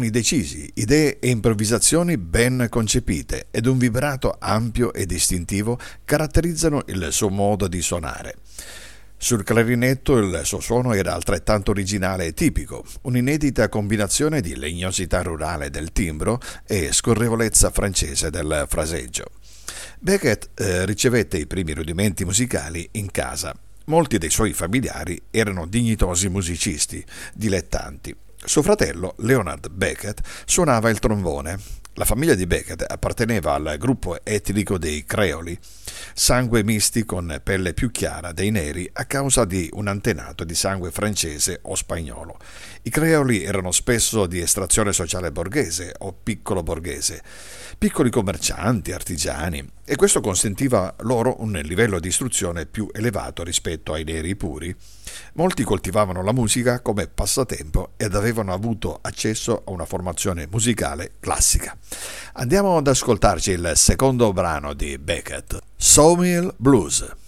Suoni 0.00 0.18
decisi, 0.18 0.70
idee 0.76 1.18
e 1.18 1.28
improvvisazioni 1.28 2.16
ben 2.16 2.68
concepite 2.70 3.48
ed 3.50 3.66
un 3.66 3.76
vibrato 3.76 4.34
ampio 4.38 4.94
e 4.94 5.04
distintivo 5.04 5.78
caratterizzano 6.06 6.84
il 6.86 7.08
suo 7.10 7.28
modo 7.28 7.68
di 7.68 7.82
suonare. 7.82 8.36
Sul 9.18 9.44
clarinetto 9.44 10.16
il 10.16 10.40
suo 10.44 10.60
suono 10.60 10.94
era 10.94 11.12
altrettanto 11.12 11.72
originale 11.72 12.24
e 12.24 12.32
tipico, 12.32 12.82
un'inedita 13.02 13.68
combinazione 13.68 14.40
di 14.40 14.56
legnosità 14.56 15.20
rurale 15.20 15.68
del 15.68 15.92
timbro 15.92 16.40
e 16.66 16.94
scorrevolezza 16.94 17.68
francese 17.68 18.30
del 18.30 18.64
fraseggio. 18.68 19.26
Beckett 19.98 20.48
eh, 20.58 20.86
ricevette 20.86 21.36
i 21.36 21.46
primi 21.46 21.74
rudimenti 21.74 22.24
musicali 22.24 22.88
in 22.92 23.10
casa. 23.10 23.54
Molti 23.84 24.16
dei 24.16 24.30
suoi 24.30 24.54
familiari 24.54 25.20
erano 25.30 25.66
dignitosi 25.66 26.30
musicisti, 26.30 27.04
dilettanti. 27.34 28.16
Suo 28.42 28.62
fratello, 28.62 29.14
Leonard 29.18 29.68
Beckett, 29.68 30.22
suonava 30.46 30.88
il 30.88 30.98
trombone. 30.98 31.58
La 31.94 32.06
famiglia 32.06 32.34
di 32.34 32.46
Beckett 32.46 32.84
apparteneva 32.88 33.52
al 33.52 33.76
gruppo 33.78 34.24
etnico 34.24 34.78
dei 34.78 35.04
Creoli. 35.04 35.58
sangue 36.14 36.64
misti 36.64 37.04
con 37.04 37.40
pelle 37.44 37.74
più 37.74 37.90
chiara 37.90 38.32
dei 38.32 38.50
neri 38.50 38.88
a 38.94 39.04
causa 39.04 39.44
di 39.44 39.68
un 39.74 39.88
antenato 39.88 40.44
di 40.44 40.54
sangue 40.54 40.90
francese 40.90 41.60
o 41.64 41.74
spagnolo. 41.74 42.38
I 42.82 42.90
creoli 42.90 43.44
erano 43.44 43.72
spesso 43.72 44.26
di 44.26 44.40
estrazione 44.40 44.94
sociale 44.94 45.30
borghese 45.30 45.94
o 45.98 46.14
piccolo 46.14 46.62
borghese, 46.62 47.22
piccoli 47.76 48.08
commercianti, 48.08 48.92
artigiani, 48.92 49.68
e 49.84 49.96
questo 49.96 50.20
consentiva 50.20 50.94
loro 51.00 51.42
un 51.42 51.52
livello 51.52 52.00
di 52.00 52.08
istruzione 52.08 52.64
più 52.64 52.88
elevato 52.92 53.44
rispetto 53.44 53.92
ai 53.92 54.04
neri 54.04 54.34
puri. 54.34 54.74
Molti 55.34 55.64
coltivavano 55.64 56.22
la 56.22 56.32
musica 56.32 56.80
come 56.80 57.06
passatempo 57.06 57.90
ed 57.96 58.14
avevano 58.14 58.52
avuto 58.52 58.98
accesso 59.00 59.62
a 59.64 59.70
una 59.70 59.84
formazione 59.84 60.46
musicale 60.50 61.12
classica. 61.20 61.76
Andiamo 62.34 62.76
ad 62.76 62.86
ascoltarci 62.86 63.50
il 63.52 63.72
secondo 63.74 64.32
brano 64.32 64.74
di 64.74 64.98
Beckett, 64.98 65.58
Sawmill 65.76 66.54
Blues. 66.56 67.19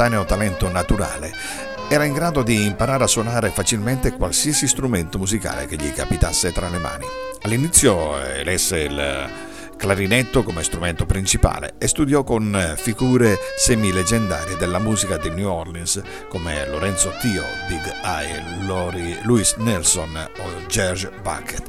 Spontaneo 0.00 0.24
talento 0.24 0.66
naturale. 0.70 1.30
Era 1.90 2.04
in 2.04 2.14
grado 2.14 2.42
di 2.42 2.64
imparare 2.64 3.04
a 3.04 3.06
suonare 3.06 3.50
facilmente 3.50 4.12
qualsiasi 4.12 4.66
strumento 4.66 5.18
musicale 5.18 5.66
che 5.66 5.76
gli 5.76 5.92
capitasse 5.92 6.52
tra 6.52 6.70
le 6.70 6.78
mani. 6.78 7.04
All'inizio 7.42 8.18
elesse 8.18 8.78
il 8.78 9.28
clarinetto 9.76 10.42
come 10.42 10.62
strumento 10.62 11.04
principale 11.04 11.74
e 11.76 11.86
studiò 11.86 12.24
con 12.24 12.74
figure 12.78 13.36
semi-leggendarie 13.58 14.56
della 14.56 14.78
musica 14.78 15.18
di 15.18 15.28
New 15.28 15.50
Orleans 15.50 16.00
come 16.30 16.66
Lorenzo 16.66 17.12
Tio, 17.20 17.44
Big 17.68 17.82
Eye, 18.02 18.64
Lori, 18.64 19.18
Louis 19.24 19.54
Nelson 19.56 20.16
o 20.16 20.66
George 20.66 21.10
Bucket. 21.20 21.62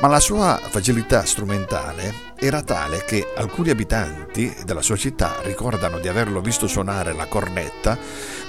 Ma 0.00 0.08
la 0.08 0.20
sua 0.20 0.60
facilità 0.68 1.24
strumentale 1.24 2.15
era 2.38 2.62
tale 2.62 3.04
che 3.04 3.32
alcuni 3.36 3.70
abitanti 3.70 4.54
della 4.64 4.82
sua 4.82 4.96
città 4.96 5.40
ricordano 5.42 5.98
di 5.98 6.08
averlo 6.08 6.40
visto 6.40 6.66
suonare 6.66 7.12
la 7.12 7.26
cornetta 7.26 7.98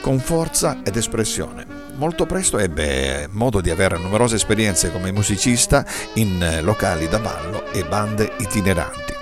con 0.01 0.19
forza 0.19 0.81
ed 0.83 0.95
espressione. 0.95 1.65
Molto 1.95 2.25
presto 2.25 2.57
ebbe 2.57 3.27
modo 3.31 3.61
di 3.61 3.69
avere 3.69 3.97
numerose 3.97 4.35
esperienze 4.35 4.91
come 4.91 5.11
musicista 5.11 5.85
in 6.13 6.59
locali 6.61 7.07
da 7.07 7.19
ballo 7.19 7.71
e 7.71 7.83
bande 7.83 8.33
itineranti. 8.39 9.13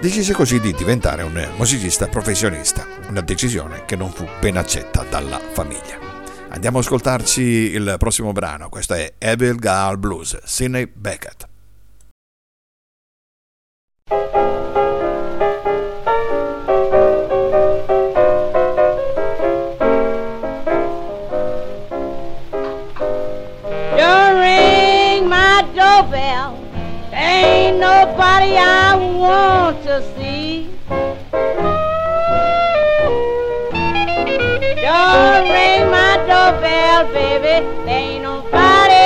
Decise 0.00 0.32
così 0.32 0.60
di 0.60 0.72
diventare 0.72 1.22
un 1.22 1.50
musicista 1.56 2.08
professionista, 2.08 2.86
una 3.08 3.20
decisione 3.20 3.84
che 3.84 3.96
non 3.96 4.10
fu 4.10 4.28
ben 4.40 4.56
accetta 4.56 5.04
dalla 5.08 5.40
famiglia. 5.52 5.98
Andiamo 6.48 6.78
ad 6.78 6.84
ascoltarci 6.84 7.42
il 7.42 7.94
prossimo 7.98 8.32
brano, 8.32 8.68
questo 8.68 8.94
è 8.94 9.14
Evil 9.18 9.56
Girl 9.58 9.98
Blues, 9.98 10.38
Sidney 10.44 10.90
Beckett. 10.92 11.53
Baby. 37.12 37.66
There 37.84 37.98
ain't 37.98 38.22
nobody 38.22 39.04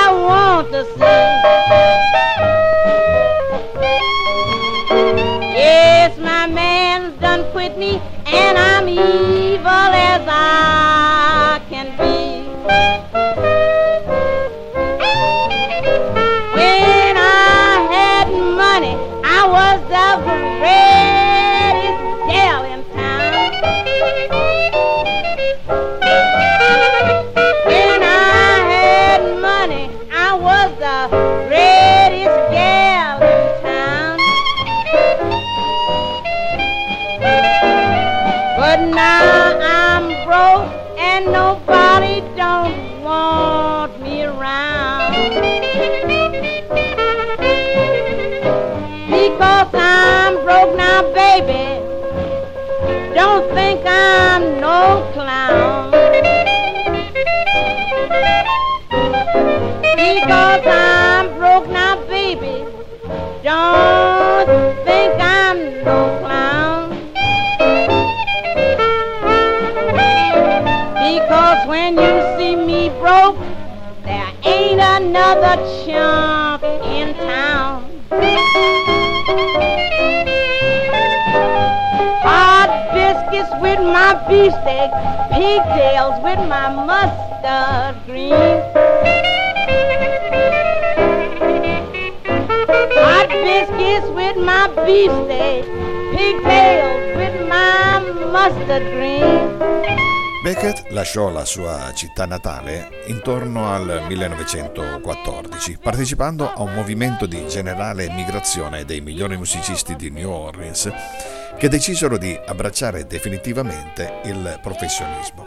I 0.00 0.08
want 0.28 0.70
to 0.72 0.84
see. 0.84 1.22
Yes, 5.54 6.18
my 6.18 6.46
man's 6.46 7.20
done 7.20 7.50
quit 7.52 7.76
me, 7.78 8.00
and 8.26 8.58
I'm 8.58 8.88
evil 8.88 9.31
baby. 51.46 53.14
Don't 53.14 53.52
think 53.54 53.80
I'm 53.86 54.60
no 54.60 55.10
clown. 55.12 55.90
Because 59.96 60.66
I'm 60.66 61.26
broke 61.38 61.68
now, 61.68 61.96
baby. 62.06 62.64
Don't 63.42 64.48
think 64.84 65.14
I'm 65.20 65.84
no 65.84 65.98
clown. 66.20 66.90
Because 70.94 71.66
when 71.66 71.96
you 71.96 72.14
see 72.38 72.56
me 72.56 72.88
broke, 73.00 73.38
there 74.04 74.32
ain't 74.44 74.80
another 74.80 75.56
chump 75.84 76.62
in 76.64 77.14
town. 77.14 77.71
Beefsteak, 84.28 84.90
pigtails 85.30 86.18
with 86.22 86.38
my 86.48 86.68
mustard 86.86 87.96
green. 88.06 88.32
Hot 93.04 93.28
biscuits 93.28 94.08
with 94.10 94.36
my 94.36 94.68
beefsteak, 94.84 95.64
pigtails 96.16 97.16
with 97.16 97.48
my 97.48 98.00
mustard 98.32 98.82
green. 98.92 99.52
Beckett 100.42 100.90
lasciò 100.90 101.30
la 101.30 101.44
sua 101.44 101.92
città 101.94 102.26
natale 102.26 103.04
intorno 103.06 103.72
al 103.72 104.04
1914, 104.08 105.78
partecipando 105.80 106.52
a 106.52 106.62
un 106.62 106.74
movimento 106.74 107.26
di 107.26 107.46
generale 107.46 108.10
migrazione 108.10 108.84
dei 108.84 109.00
migliori 109.00 109.36
musicisti 109.36 109.94
di 109.94 110.10
New 110.10 110.28
Orleans 110.28 110.90
che 111.56 111.68
decisero 111.68 112.18
di 112.18 112.38
abbracciare 112.46 113.06
definitivamente 113.06 114.20
il 114.24 114.58
professionismo. 114.62 115.44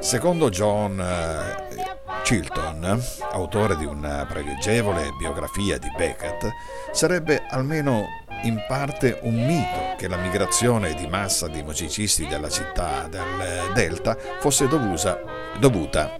Secondo 0.00 0.50
John 0.50 1.00
eh, 1.00 2.22
Chilton, 2.24 3.02
autore 3.32 3.76
di 3.76 3.84
una 3.84 4.26
pregevole 4.26 5.10
biografia 5.18 5.78
di 5.78 5.88
Beckett, 5.96 6.48
sarebbe 6.92 7.44
almeno 7.48 8.04
in 8.42 8.62
parte 8.66 9.18
un 9.22 9.34
mito 9.44 9.94
che 9.96 10.08
la 10.08 10.16
migrazione 10.16 10.94
di 10.94 11.06
massa 11.06 11.48
di 11.48 11.62
musicisti 11.62 12.26
della 12.26 12.50
città 12.50 13.06
del 13.08 13.72
Delta 13.72 14.16
fosse 14.40 14.68
dovuta, 14.68 15.20
dovuta 15.58 16.18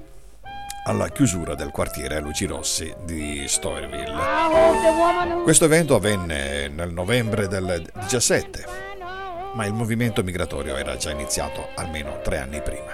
alla 0.84 1.08
chiusura 1.08 1.54
del 1.54 1.70
quartiere 1.70 2.20
Luci 2.20 2.44
Rossi 2.44 2.94
di 3.04 3.44
Storyville. 3.48 5.42
Questo 5.42 5.64
evento 5.64 5.94
avvenne 5.94 6.68
nel 6.68 6.92
novembre 6.92 7.48
del 7.48 7.90
17, 8.08 8.64
ma 9.54 9.64
il 9.64 9.72
movimento 9.72 10.22
migratorio 10.22 10.76
era 10.76 10.96
già 10.96 11.10
iniziato 11.10 11.68
almeno 11.74 12.20
tre 12.22 12.38
anni 12.38 12.60
prima. 12.60 12.92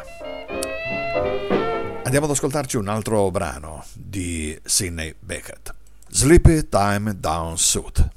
Andiamo 2.05 2.27
ad 2.27 2.33
ascoltarci 2.33 2.77
un 2.77 2.89
altro 2.89 3.31
brano 3.31 3.85
di 3.93 4.59
Sidney 4.65 5.15
Beckett, 5.19 5.75
Sleepy 6.09 6.69
Time 6.69 7.19
Down 7.19 7.59
Suit. 7.59 8.09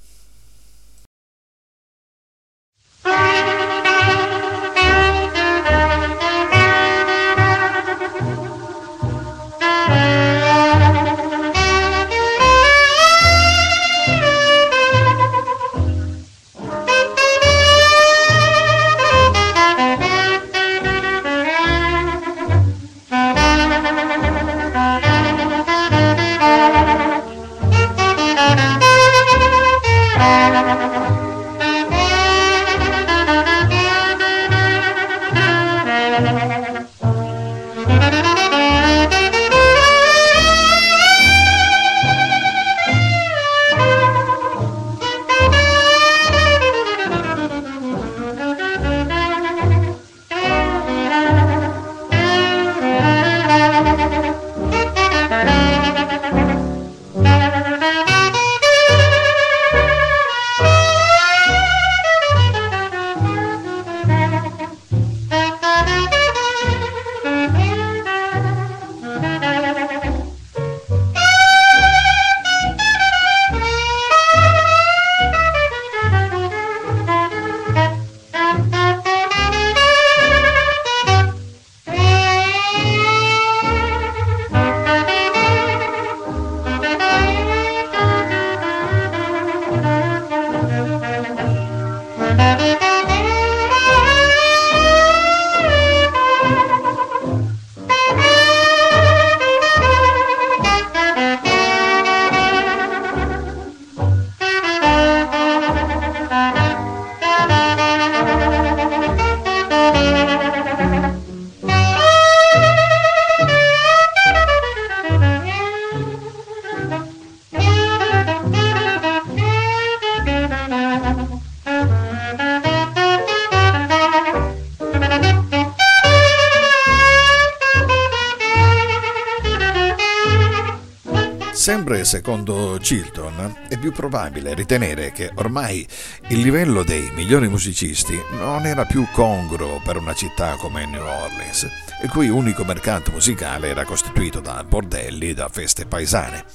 Secondo 132.03 132.77
Chilton 132.81 133.55
è 133.69 133.77
più 133.77 133.91
probabile 133.91 134.53
ritenere 134.53 135.11
che 135.11 135.31
ormai 135.35 135.87
il 136.27 136.39
livello 136.39 136.83
dei 136.83 137.09
migliori 137.13 137.47
musicisti 137.47 138.21
non 138.31 138.65
era 138.65 138.85
più 138.85 139.07
congruo 139.11 139.81
per 139.83 139.97
una 139.97 140.13
città 140.13 140.55
come 140.55 140.85
New 140.85 141.01
Orleans, 141.01 141.67
il 142.03 142.09
cui 142.09 142.29
unico 142.29 142.63
mercato 142.63 143.11
musicale 143.11 143.69
era 143.69 143.85
costituito 143.85 144.41
da 144.41 144.63
bordelli 144.63 145.29
e 145.29 145.33
da 145.33 145.47
feste 145.49 145.85
paesane. 145.85 146.45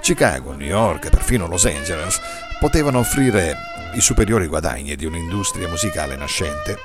Chicago, 0.00 0.52
New 0.52 0.66
York 0.68 1.06
e 1.06 1.10
perfino 1.10 1.46
Los 1.46 1.64
Angeles 1.64 2.20
potevano 2.58 3.00
offrire 3.00 3.56
i 3.94 4.00
superiori 4.00 4.46
guadagni 4.46 4.96
di 4.96 5.06
un'industria 5.06 5.68
musicale 5.68 6.16
nascente 6.16 6.78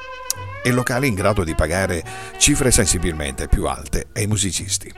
e 0.63 0.71
locali 0.71 1.07
in 1.07 1.15
grado 1.15 1.43
di 1.43 1.55
pagare 1.55 2.03
cifre 2.37 2.71
sensibilmente 2.71 3.47
più 3.47 3.65
alte 3.65 4.07
ai 4.13 4.27
musicisti. 4.27 4.93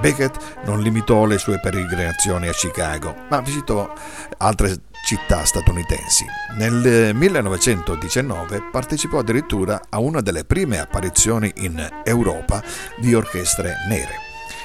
Beckett 0.00 0.62
non 0.64 0.82
limitò 0.82 1.24
le 1.24 1.38
sue 1.38 1.58
peregrinazioni 1.60 2.48
a 2.48 2.52
Chicago, 2.52 3.14
ma 3.30 3.40
visitò 3.40 3.90
altre 4.38 4.80
città 5.06 5.44
statunitensi. 5.44 6.24
Nel 6.56 7.14
1919 7.14 8.68
partecipò 8.70 9.18
addirittura 9.18 9.80
a 9.88 9.98
una 9.98 10.20
delle 10.20 10.44
prime 10.44 10.80
apparizioni 10.80 11.52
in 11.58 11.88
Europa 12.04 12.62
di 12.98 13.14
orchestre 13.14 13.74
nere, 13.88 14.14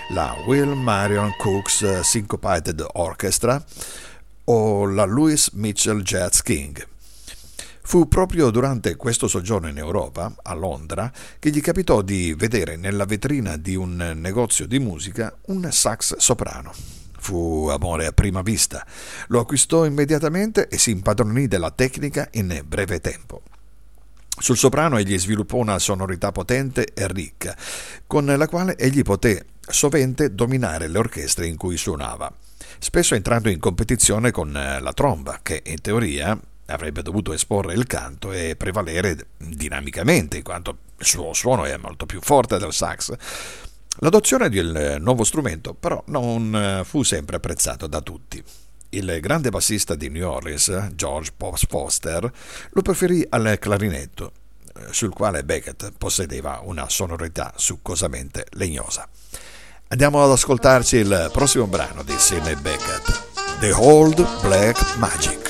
la 0.09 0.35
Will 0.45 0.71
Marion 0.71 1.33
Cooks 1.37 2.01
Syncopated 2.01 2.83
Orchestra 2.93 3.63
o 4.45 4.85
la 4.85 5.05
Louis 5.05 5.51
Mitchell 5.51 6.01
Jazz 6.01 6.39
King. 6.41 6.90
Fu 7.83 8.07
proprio 8.07 8.51
durante 8.51 8.95
questo 8.95 9.27
soggiorno 9.27 9.67
in 9.67 9.77
Europa, 9.77 10.33
a 10.43 10.53
Londra, 10.53 11.11
che 11.39 11.49
gli 11.49 11.61
capitò 11.61 12.01
di 12.01 12.33
vedere 12.33 12.77
nella 12.77 13.05
vetrina 13.05 13.57
di 13.57 13.75
un 13.75 14.13
negozio 14.15 14.67
di 14.67 14.79
musica 14.79 15.35
un 15.47 15.67
sax 15.71 16.15
soprano. 16.17 16.71
Fu 17.19 17.67
amore 17.69 18.05
a 18.05 18.11
prima 18.11 18.41
vista. 18.41 18.85
Lo 19.27 19.39
acquistò 19.39 19.85
immediatamente 19.85 20.67
e 20.67 20.77
si 20.77 20.91
impadronì 20.91 21.47
della 21.47 21.71
tecnica 21.71 22.27
in 22.33 22.63
breve 22.65 22.99
tempo. 22.99 23.41
Sul 24.39 24.57
soprano 24.57 24.97
egli 24.97 25.19
sviluppò 25.19 25.57
una 25.57 25.77
sonorità 25.77 26.31
potente 26.31 26.93
e 26.93 27.07
ricca, 27.07 27.55
con 28.07 28.25
la 28.25 28.47
quale 28.47 28.77
egli 28.77 29.01
poté 29.01 29.45
sovente 29.59 30.33
dominare 30.33 30.87
le 30.87 30.97
orchestre 30.97 31.45
in 31.45 31.57
cui 31.57 31.77
suonava, 31.77 32.31
spesso 32.79 33.13
entrando 33.13 33.49
in 33.49 33.59
competizione 33.59 34.31
con 34.31 34.51
la 34.51 34.93
tromba, 34.93 35.39
che 35.43 35.61
in 35.65 35.81
teoria 35.81 36.39
avrebbe 36.71 37.03
dovuto 37.03 37.33
esporre 37.33 37.73
il 37.73 37.85
canto 37.85 38.31
e 38.31 38.55
prevalere 38.55 39.27
dinamicamente, 39.37 40.37
in 40.37 40.43
quanto 40.43 40.77
il 40.97 41.05
suo 41.05 41.33
suono 41.33 41.65
è 41.65 41.77
molto 41.77 42.05
più 42.05 42.19
forte 42.21 42.57
del 42.57 42.73
sax. 42.73 43.13
L'adozione 43.97 44.49
del 44.49 44.97
nuovo 44.99 45.23
strumento 45.23 45.73
però 45.73 46.01
non 46.07 46.81
fu 46.85 47.03
sempre 47.03 47.35
apprezzato 47.35 47.87
da 47.87 48.01
tutti. 48.01 48.43
Il 48.93 49.19
grande 49.21 49.49
bassista 49.49 49.95
di 49.95 50.09
New 50.09 50.27
Orleans, 50.27 50.89
George 50.95 51.31
Foster, 51.67 52.31
lo 52.69 52.81
preferì 52.81 53.25
al 53.29 53.57
clarinetto, 53.59 54.31
sul 54.89 55.13
quale 55.13 55.43
Beckett 55.43 55.91
possedeva 55.97 56.61
una 56.63 56.89
sonorità 56.89 57.53
succosamente 57.55 58.45
legnosa. 58.51 59.07
Andiamo 59.89 60.23
ad 60.23 60.31
ascoltarci 60.31 60.95
il 60.97 61.29
prossimo 61.33 61.67
brano 61.67 62.03
di 62.03 62.15
Sidney 62.17 62.55
Beckett, 62.55 63.59
The 63.59 63.73
Old 63.73 64.25
Black 64.41 64.97
Magic. 64.97 65.40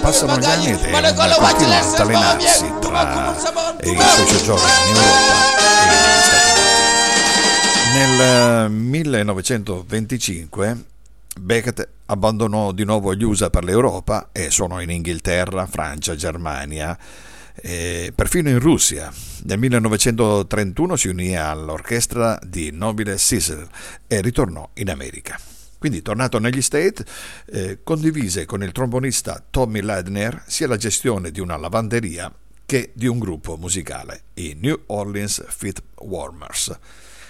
Passano 0.00 0.38
gli 0.38 0.44
anni 0.44 0.70
ed 0.70 1.14
continua 1.14 1.36
a 1.76 1.80
allenarsi 2.02 2.72
tra 2.80 3.34
i 3.82 3.96
suoi 3.96 4.26
soggiorni 4.26 4.70
in 4.90 4.96
Europa 4.96 5.78
e 5.78 5.86
negli 5.86 6.22
Stati 6.22 6.60
Uniti. 6.60 6.76
Nel 7.94 8.70
1925 8.70 10.84
Beckett 11.40 11.88
abbandonò 12.06 12.72
di 12.72 12.84
nuovo 12.84 13.14
gli 13.14 13.22
USA 13.22 13.48
per 13.50 13.62
l'Europa 13.64 14.28
e 14.32 14.50
suonò 14.50 14.80
in 14.80 14.90
Inghilterra, 14.90 15.66
Francia, 15.66 16.16
Germania 16.16 16.96
e 17.60 18.12
perfino 18.14 18.48
in 18.48 18.58
Russia. 18.58 19.12
Nel 19.44 19.58
1931 19.58 20.96
si 20.96 21.08
unì 21.08 21.36
all'orchestra 21.36 22.38
di 22.44 22.70
Nobile 22.70 23.16
Cecil 23.16 23.66
e 24.06 24.20
ritornò 24.20 24.68
in 24.74 24.90
America. 24.90 25.38
Quindi, 25.78 26.02
tornato 26.02 26.40
negli 26.40 26.60
States, 26.60 27.04
eh, 27.46 27.78
condivise 27.84 28.44
con 28.46 28.62
il 28.62 28.72
trombonista 28.72 29.42
Tommy 29.48 29.80
Ledner 29.80 30.42
sia 30.46 30.66
la 30.66 30.76
gestione 30.76 31.30
di 31.30 31.40
una 31.40 31.56
lavanderia 31.56 32.32
che 32.66 32.90
di 32.94 33.06
un 33.06 33.18
gruppo 33.18 33.56
musicale, 33.56 34.22
i 34.34 34.56
New 34.60 34.78
Orleans 34.86 35.44
Fit 35.48 35.80
Warmers. 36.00 36.76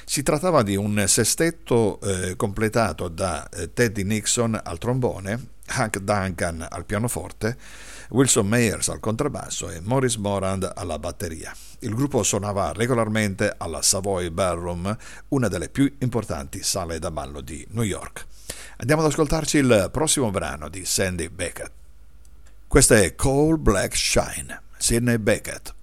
Si 0.05 0.23
trattava 0.23 0.63
di 0.63 0.75
un 0.75 1.05
sestetto 1.07 2.01
eh, 2.01 2.35
completato 2.35 3.09
da 3.09 3.47
eh, 3.51 3.73
Teddy 3.75 4.03
Nixon 4.03 4.59
al 4.65 4.79
trombone, 4.79 5.49
Hank 5.67 5.99
Duncan 5.99 6.67
al 6.69 6.87
pianoforte, 6.87 7.57
Wilson 8.09 8.47
Mayers 8.47 8.89
al 8.89 9.01
contrabbasso 9.01 9.71
e 9.71 9.81
Morris 9.81 10.17
Morand 10.17 10.71
alla 10.75 10.99
batteria. 10.99 11.55
Il 11.81 11.95
gruppo 11.95 12.23
suonava 12.23 12.73
regolarmente 12.73 13.55
alla 13.57 13.83
Savoy 13.83 14.31
Ballroom, 14.31 14.97
una 15.29 15.49
delle 15.49 15.69
più 15.69 15.93
importanti 16.01 16.63
sale 16.63 16.99
da 16.99 17.11
ballo 17.11 17.41
di 17.41 17.67
New 17.71 17.85
York. 17.85 18.27
Andiamo 18.79 19.03
ad 19.03 19.09
ascoltarci 19.09 19.59
il 19.59 19.89
prossimo 19.93 20.31
brano 20.31 20.69
di 20.69 20.85
Sandy 20.85 21.29
Beckett. 21.29 21.71
Questo 22.67 22.95
è 22.95 23.15
Cold 23.15 23.61
Black 23.61 23.97
Shine, 23.97 24.63
Sidney 24.77 25.19
Beckett. 25.19 25.75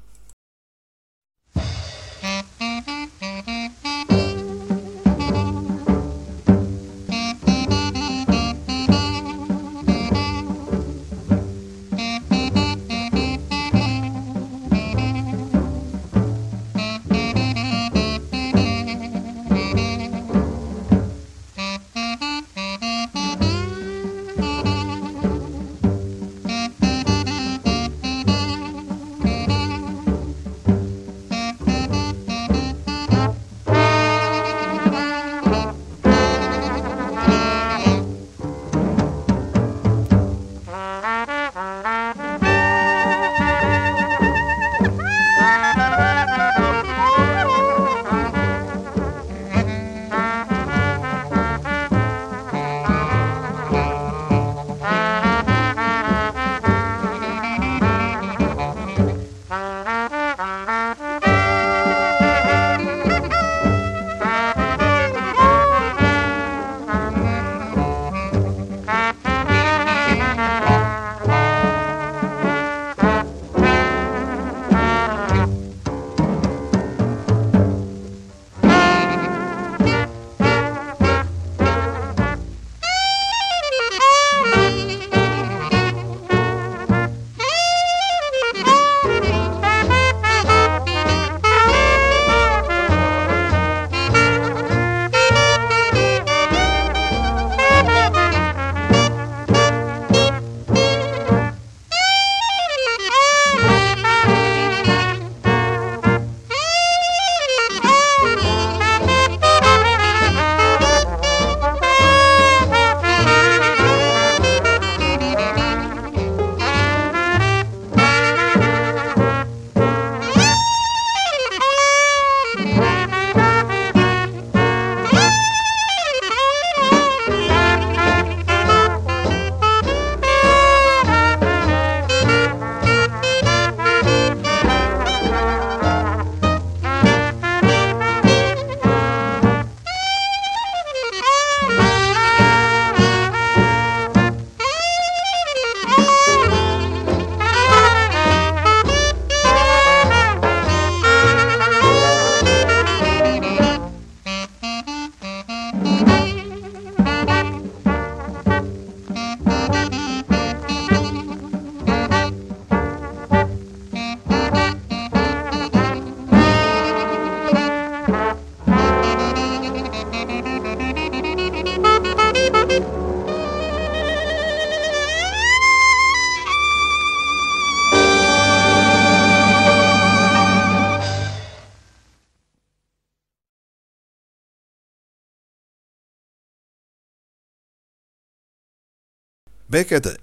Beckett 189.75 190.17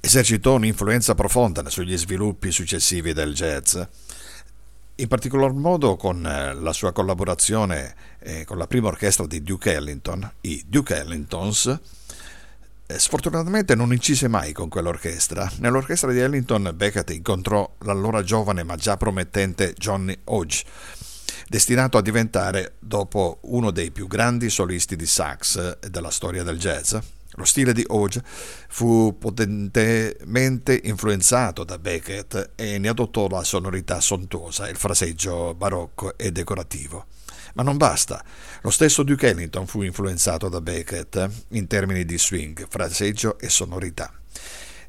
esercitò 0.00 0.56
un'influenza 0.56 1.14
profonda 1.14 1.66
sugli 1.70 1.96
sviluppi 1.96 2.50
successivi 2.50 3.14
del 3.14 3.32
jazz, 3.32 3.80
in 4.96 5.08
particolar 5.08 5.50
modo 5.52 5.96
con 5.96 6.26
eh, 6.26 6.52
la 6.52 6.74
sua 6.74 6.92
collaborazione 6.92 7.94
eh, 8.18 8.44
con 8.44 8.58
la 8.58 8.66
prima 8.66 8.88
orchestra 8.88 9.26
di 9.26 9.42
Duke 9.42 9.72
Ellington, 9.72 10.30
i 10.42 10.62
Duke 10.66 10.94
Ellingtons. 10.94 11.80
Sfortunatamente 12.86 13.74
non 13.74 13.94
incise 13.94 14.28
mai 14.28 14.52
con 14.52 14.68
quell'orchestra. 14.68 15.50
Nell'orchestra 15.60 16.12
di 16.12 16.18
Ellington 16.18 16.70
Beckett 16.74 17.08
incontrò 17.12 17.76
l'allora 17.78 18.22
giovane 18.22 18.62
ma 18.62 18.76
già 18.76 18.98
promettente 18.98 19.72
Johnny 19.72 20.14
Hodge, 20.24 20.64
destinato 21.48 21.96
a 21.96 22.02
diventare 22.02 22.74
dopo 22.78 23.38
uno 23.44 23.70
dei 23.70 23.90
più 23.90 24.06
grandi 24.06 24.50
solisti 24.50 24.96
di 24.96 25.06
sax 25.06 25.78
della 25.78 26.10
storia 26.10 26.42
del 26.42 26.58
jazz. 26.58 26.94
Lo 27.32 27.44
stile 27.44 27.72
di 27.72 27.84
Hodge 27.86 28.22
fu 28.24 29.16
potentemente 29.18 30.78
influenzato 30.84 31.64
da 31.64 31.78
Beckett 31.78 32.50
e 32.56 32.78
ne 32.78 32.88
adottò 32.88 33.26
la 33.28 33.42
sonorità 33.42 34.00
sontuosa, 34.00 34.68
il 34.68 34.76
fraseggio 34.76 35.54
barocco 35.54 36.16
e 36.18 36.30
decorativo. 36.30 37.06
Ma 37.54 37.62
non 37.62 37.76
basta. 37.76 38.22
Lo 38.62 38.70
stesso 38.70 39.02
Duke 39.02 39.28
Ellington 39.28 39.66
fu 39.66 39.82
influenzato 39.82 40.48
da 40.48 40.60
Beckett 40.60 41.28
in 41.48 41.66
termini 41.66 42.04
di 42.04 42.18
swing, 42.18 42.66
fraseggio 42.68 43.38
e 43.38 43.48
sonorità. 43.48 44.12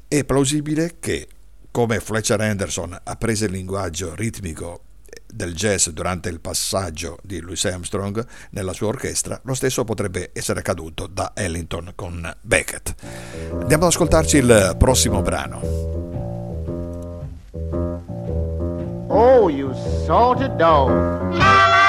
È 0.06 0.24
plausibile 0.24 0.96
che, 1.00 1.28
come 1.70 2.00
Fletcher 2.00 2.40
Anderson 2.40 2.98
apprese 3.04 3.46
il 3.46 3.52
linguaggio 3.52 4.14
ritmico 4.14 4.82
del 5.34 5.54
jazz 5.54 5.88
durante 5.88 6.28
il 6.28 6.40
passaggio 6.40 7.18
di 7.22 7.40
Louis 7.40 7.64
Armstrong 7.64 8.24
nella 8.50 8.72
sua 8.72 8.88
orchestra, 8.88 9.40
lo 9.44 9.54
stesso 9.54 9.84
potrebbe 9.84 10.30
essere 10.32 10.60
accaduto 10.60 11.06
da 11.06 11.32
Ellington 11.34 11.92
con 11.94 12.32
Beckett. 12.40 12.94
Andiamo 13.50 13.84
ad 13.84 13.90
ascoltarci 13.90 14.36
il 14.36 14.76
prossimo 14.78 15.22
brano. 15.22 15.60
Oh, 19.08 19.48
you 19.48 19.72
salted 20.06 20.56
dog. 20.56 21.83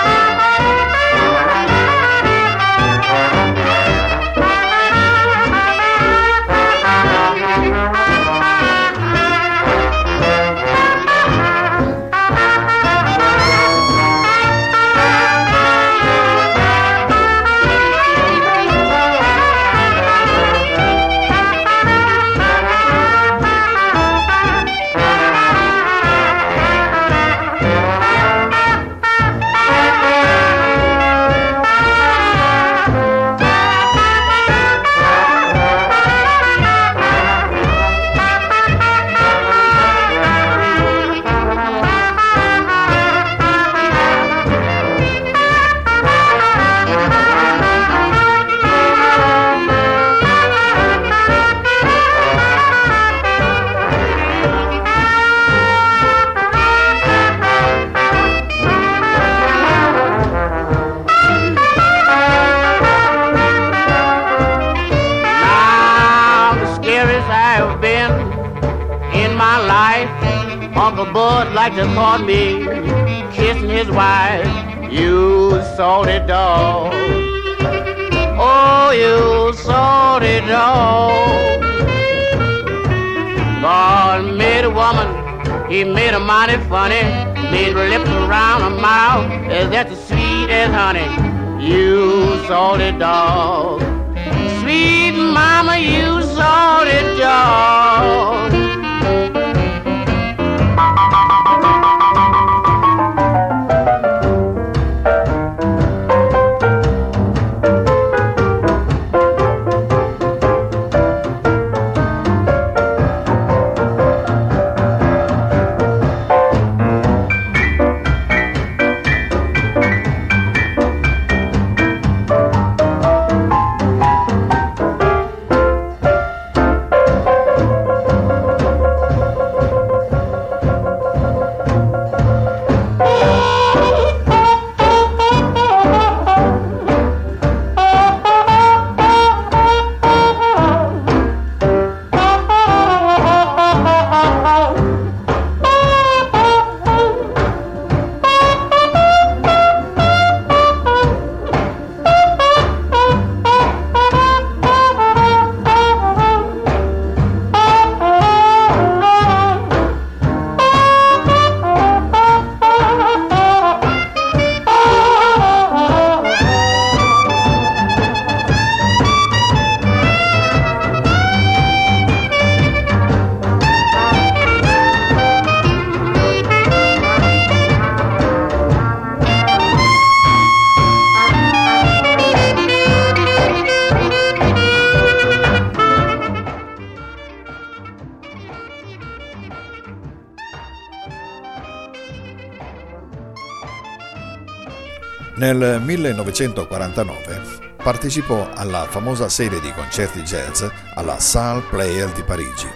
1949 195.97 197.75
partecipò 197.81 198.49
alla 198.53 198.85
famosa 198.89 199.29
serie 199.29 199.61
di 199.61 199.71
concerti 199.71 200.21
jazz 200.23 200.63
alla 200.95 201.19
Salle 201.19 201.63
Player 201.69 202.11
di 202.11 202.23
Parigi. 202.23 202.67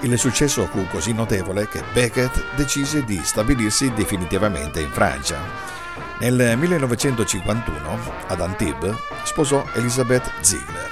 Il 0.00 0.18
successo 0.18 0.66
fu 0.66 0.86
così 0.88 1.12
notevole 1.12 1.68
che 1.68 1.82
Beckett 1.92 2.54
decise 2.56 3.04
di 3.04 3.20
stabilirsi 3.22 3.92
definitivamente 3.92 4.80
in 4.80 4.90
Francia. 4.90 5.38
Nel 6.18 6.58
1951, 6.58 7.98
ad 8.26 8.40
Antibes, 8.40 8.96
sposò 9.24 9.64
Elisabeth 9.74 10.30
Ziegler. 10.40 10.90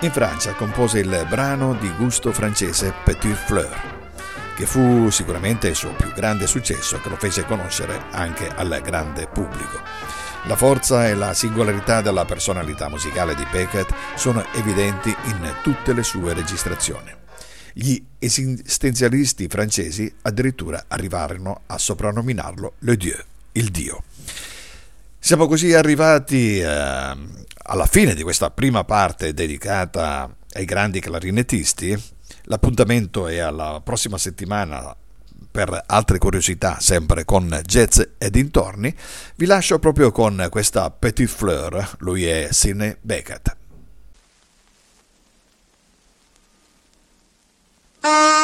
In 0.00 0.10
Francia 0.10 0.52
compose 0.54 0.98
il 0.98 1.26
brano 1.28 1.74
di 1.74 1.92
gusto 1.96 2.32
francese 2.32 2.92
Petit 3.04 3.36
Fleur, 3.36 3.76
che 4.56 4.66
fu 4.66 5.10
sicuramente 5.10 5.68
il 5.68 5.76
suo 5.76 5.92
più 5.92 6.12
grande 6.12 6.46
successo 6.46 6.98
che 7.00 7.08
lo 7.08 7.16
fece 7.16 7.44
conoscere 7.44 8.04
anche 8.10 8.48
al 8.48 8.80
grande 8.82 9.26
pubblico. 9.26 9.87
La 10.48 10.56
forza 10.56 11.06
e 11.06 11.14
la 11.14 11.34
singolarità 11.34 12.00
della 12.00 12.24
personalità 12.24 12.88
musicale 12.88 13.34
di 13.34 13.46
Beckett 13.52 13.94
sono 14.16 14.42
evidenti 14.54 15.14
in 15.24 15.56
tutte 15.62 15.92
le 15.92 16.02
sue 16.02 16.32
registrazioni. 16.32 17.14
Gli 17.74 18.02
esistenzialisti 18.18 19.46
francesi 19.46 20.10
addirittura 20.22 20.86
arrivarono 20.88 21.64
a 21.66 21.76
soprannominarlo 21.76 22.76
Le 22.78 22.96
Dieu, 22.96 23.22
il 23.52 23.68
Dio. 23.68 24.04
Siamo 25.18 25.46
così 25.46 25.74
arrivati 25.74 26.60
eh, 26.60 26.66
alla 26.66 27.86
fine 27.86 28.14
di 28.14 28.22
questa 28.22 28.50
prima 28.50 28.84
parte 28.84 29.34
dedicata 29.34 30.34
ai 30.54 30.64
grandi 30.64 31.00
clarinettisti. 31.00 32.02
L'appuntamento 32.44 33.28
è 33.28 33.36
alla 33.36 33.82
prossima 33.84 34.16
settimana 34.16 34.96
per 35.58 35.82
altre 35.86 36.18
curiosità, 36.18 36.76
sempre 36.78 37.24
con 37.24 37.60
jazz 37.64 38.00
e 38.16 38.30
dintorni, 38.30 38.94
vi 39.34 39.44
lascio 39.44 39.80
proprio 39.80 40.12
con 40.12 40.46
questa 40.50 40.88
Petit 40.88 41.28
Fleur, 41.28 41.96
lui 41.98 42.24
è 42.26 42.46
Sidney 42.52 42.96
Beckett. 43.00 43.56
Thank. 48.00 48.38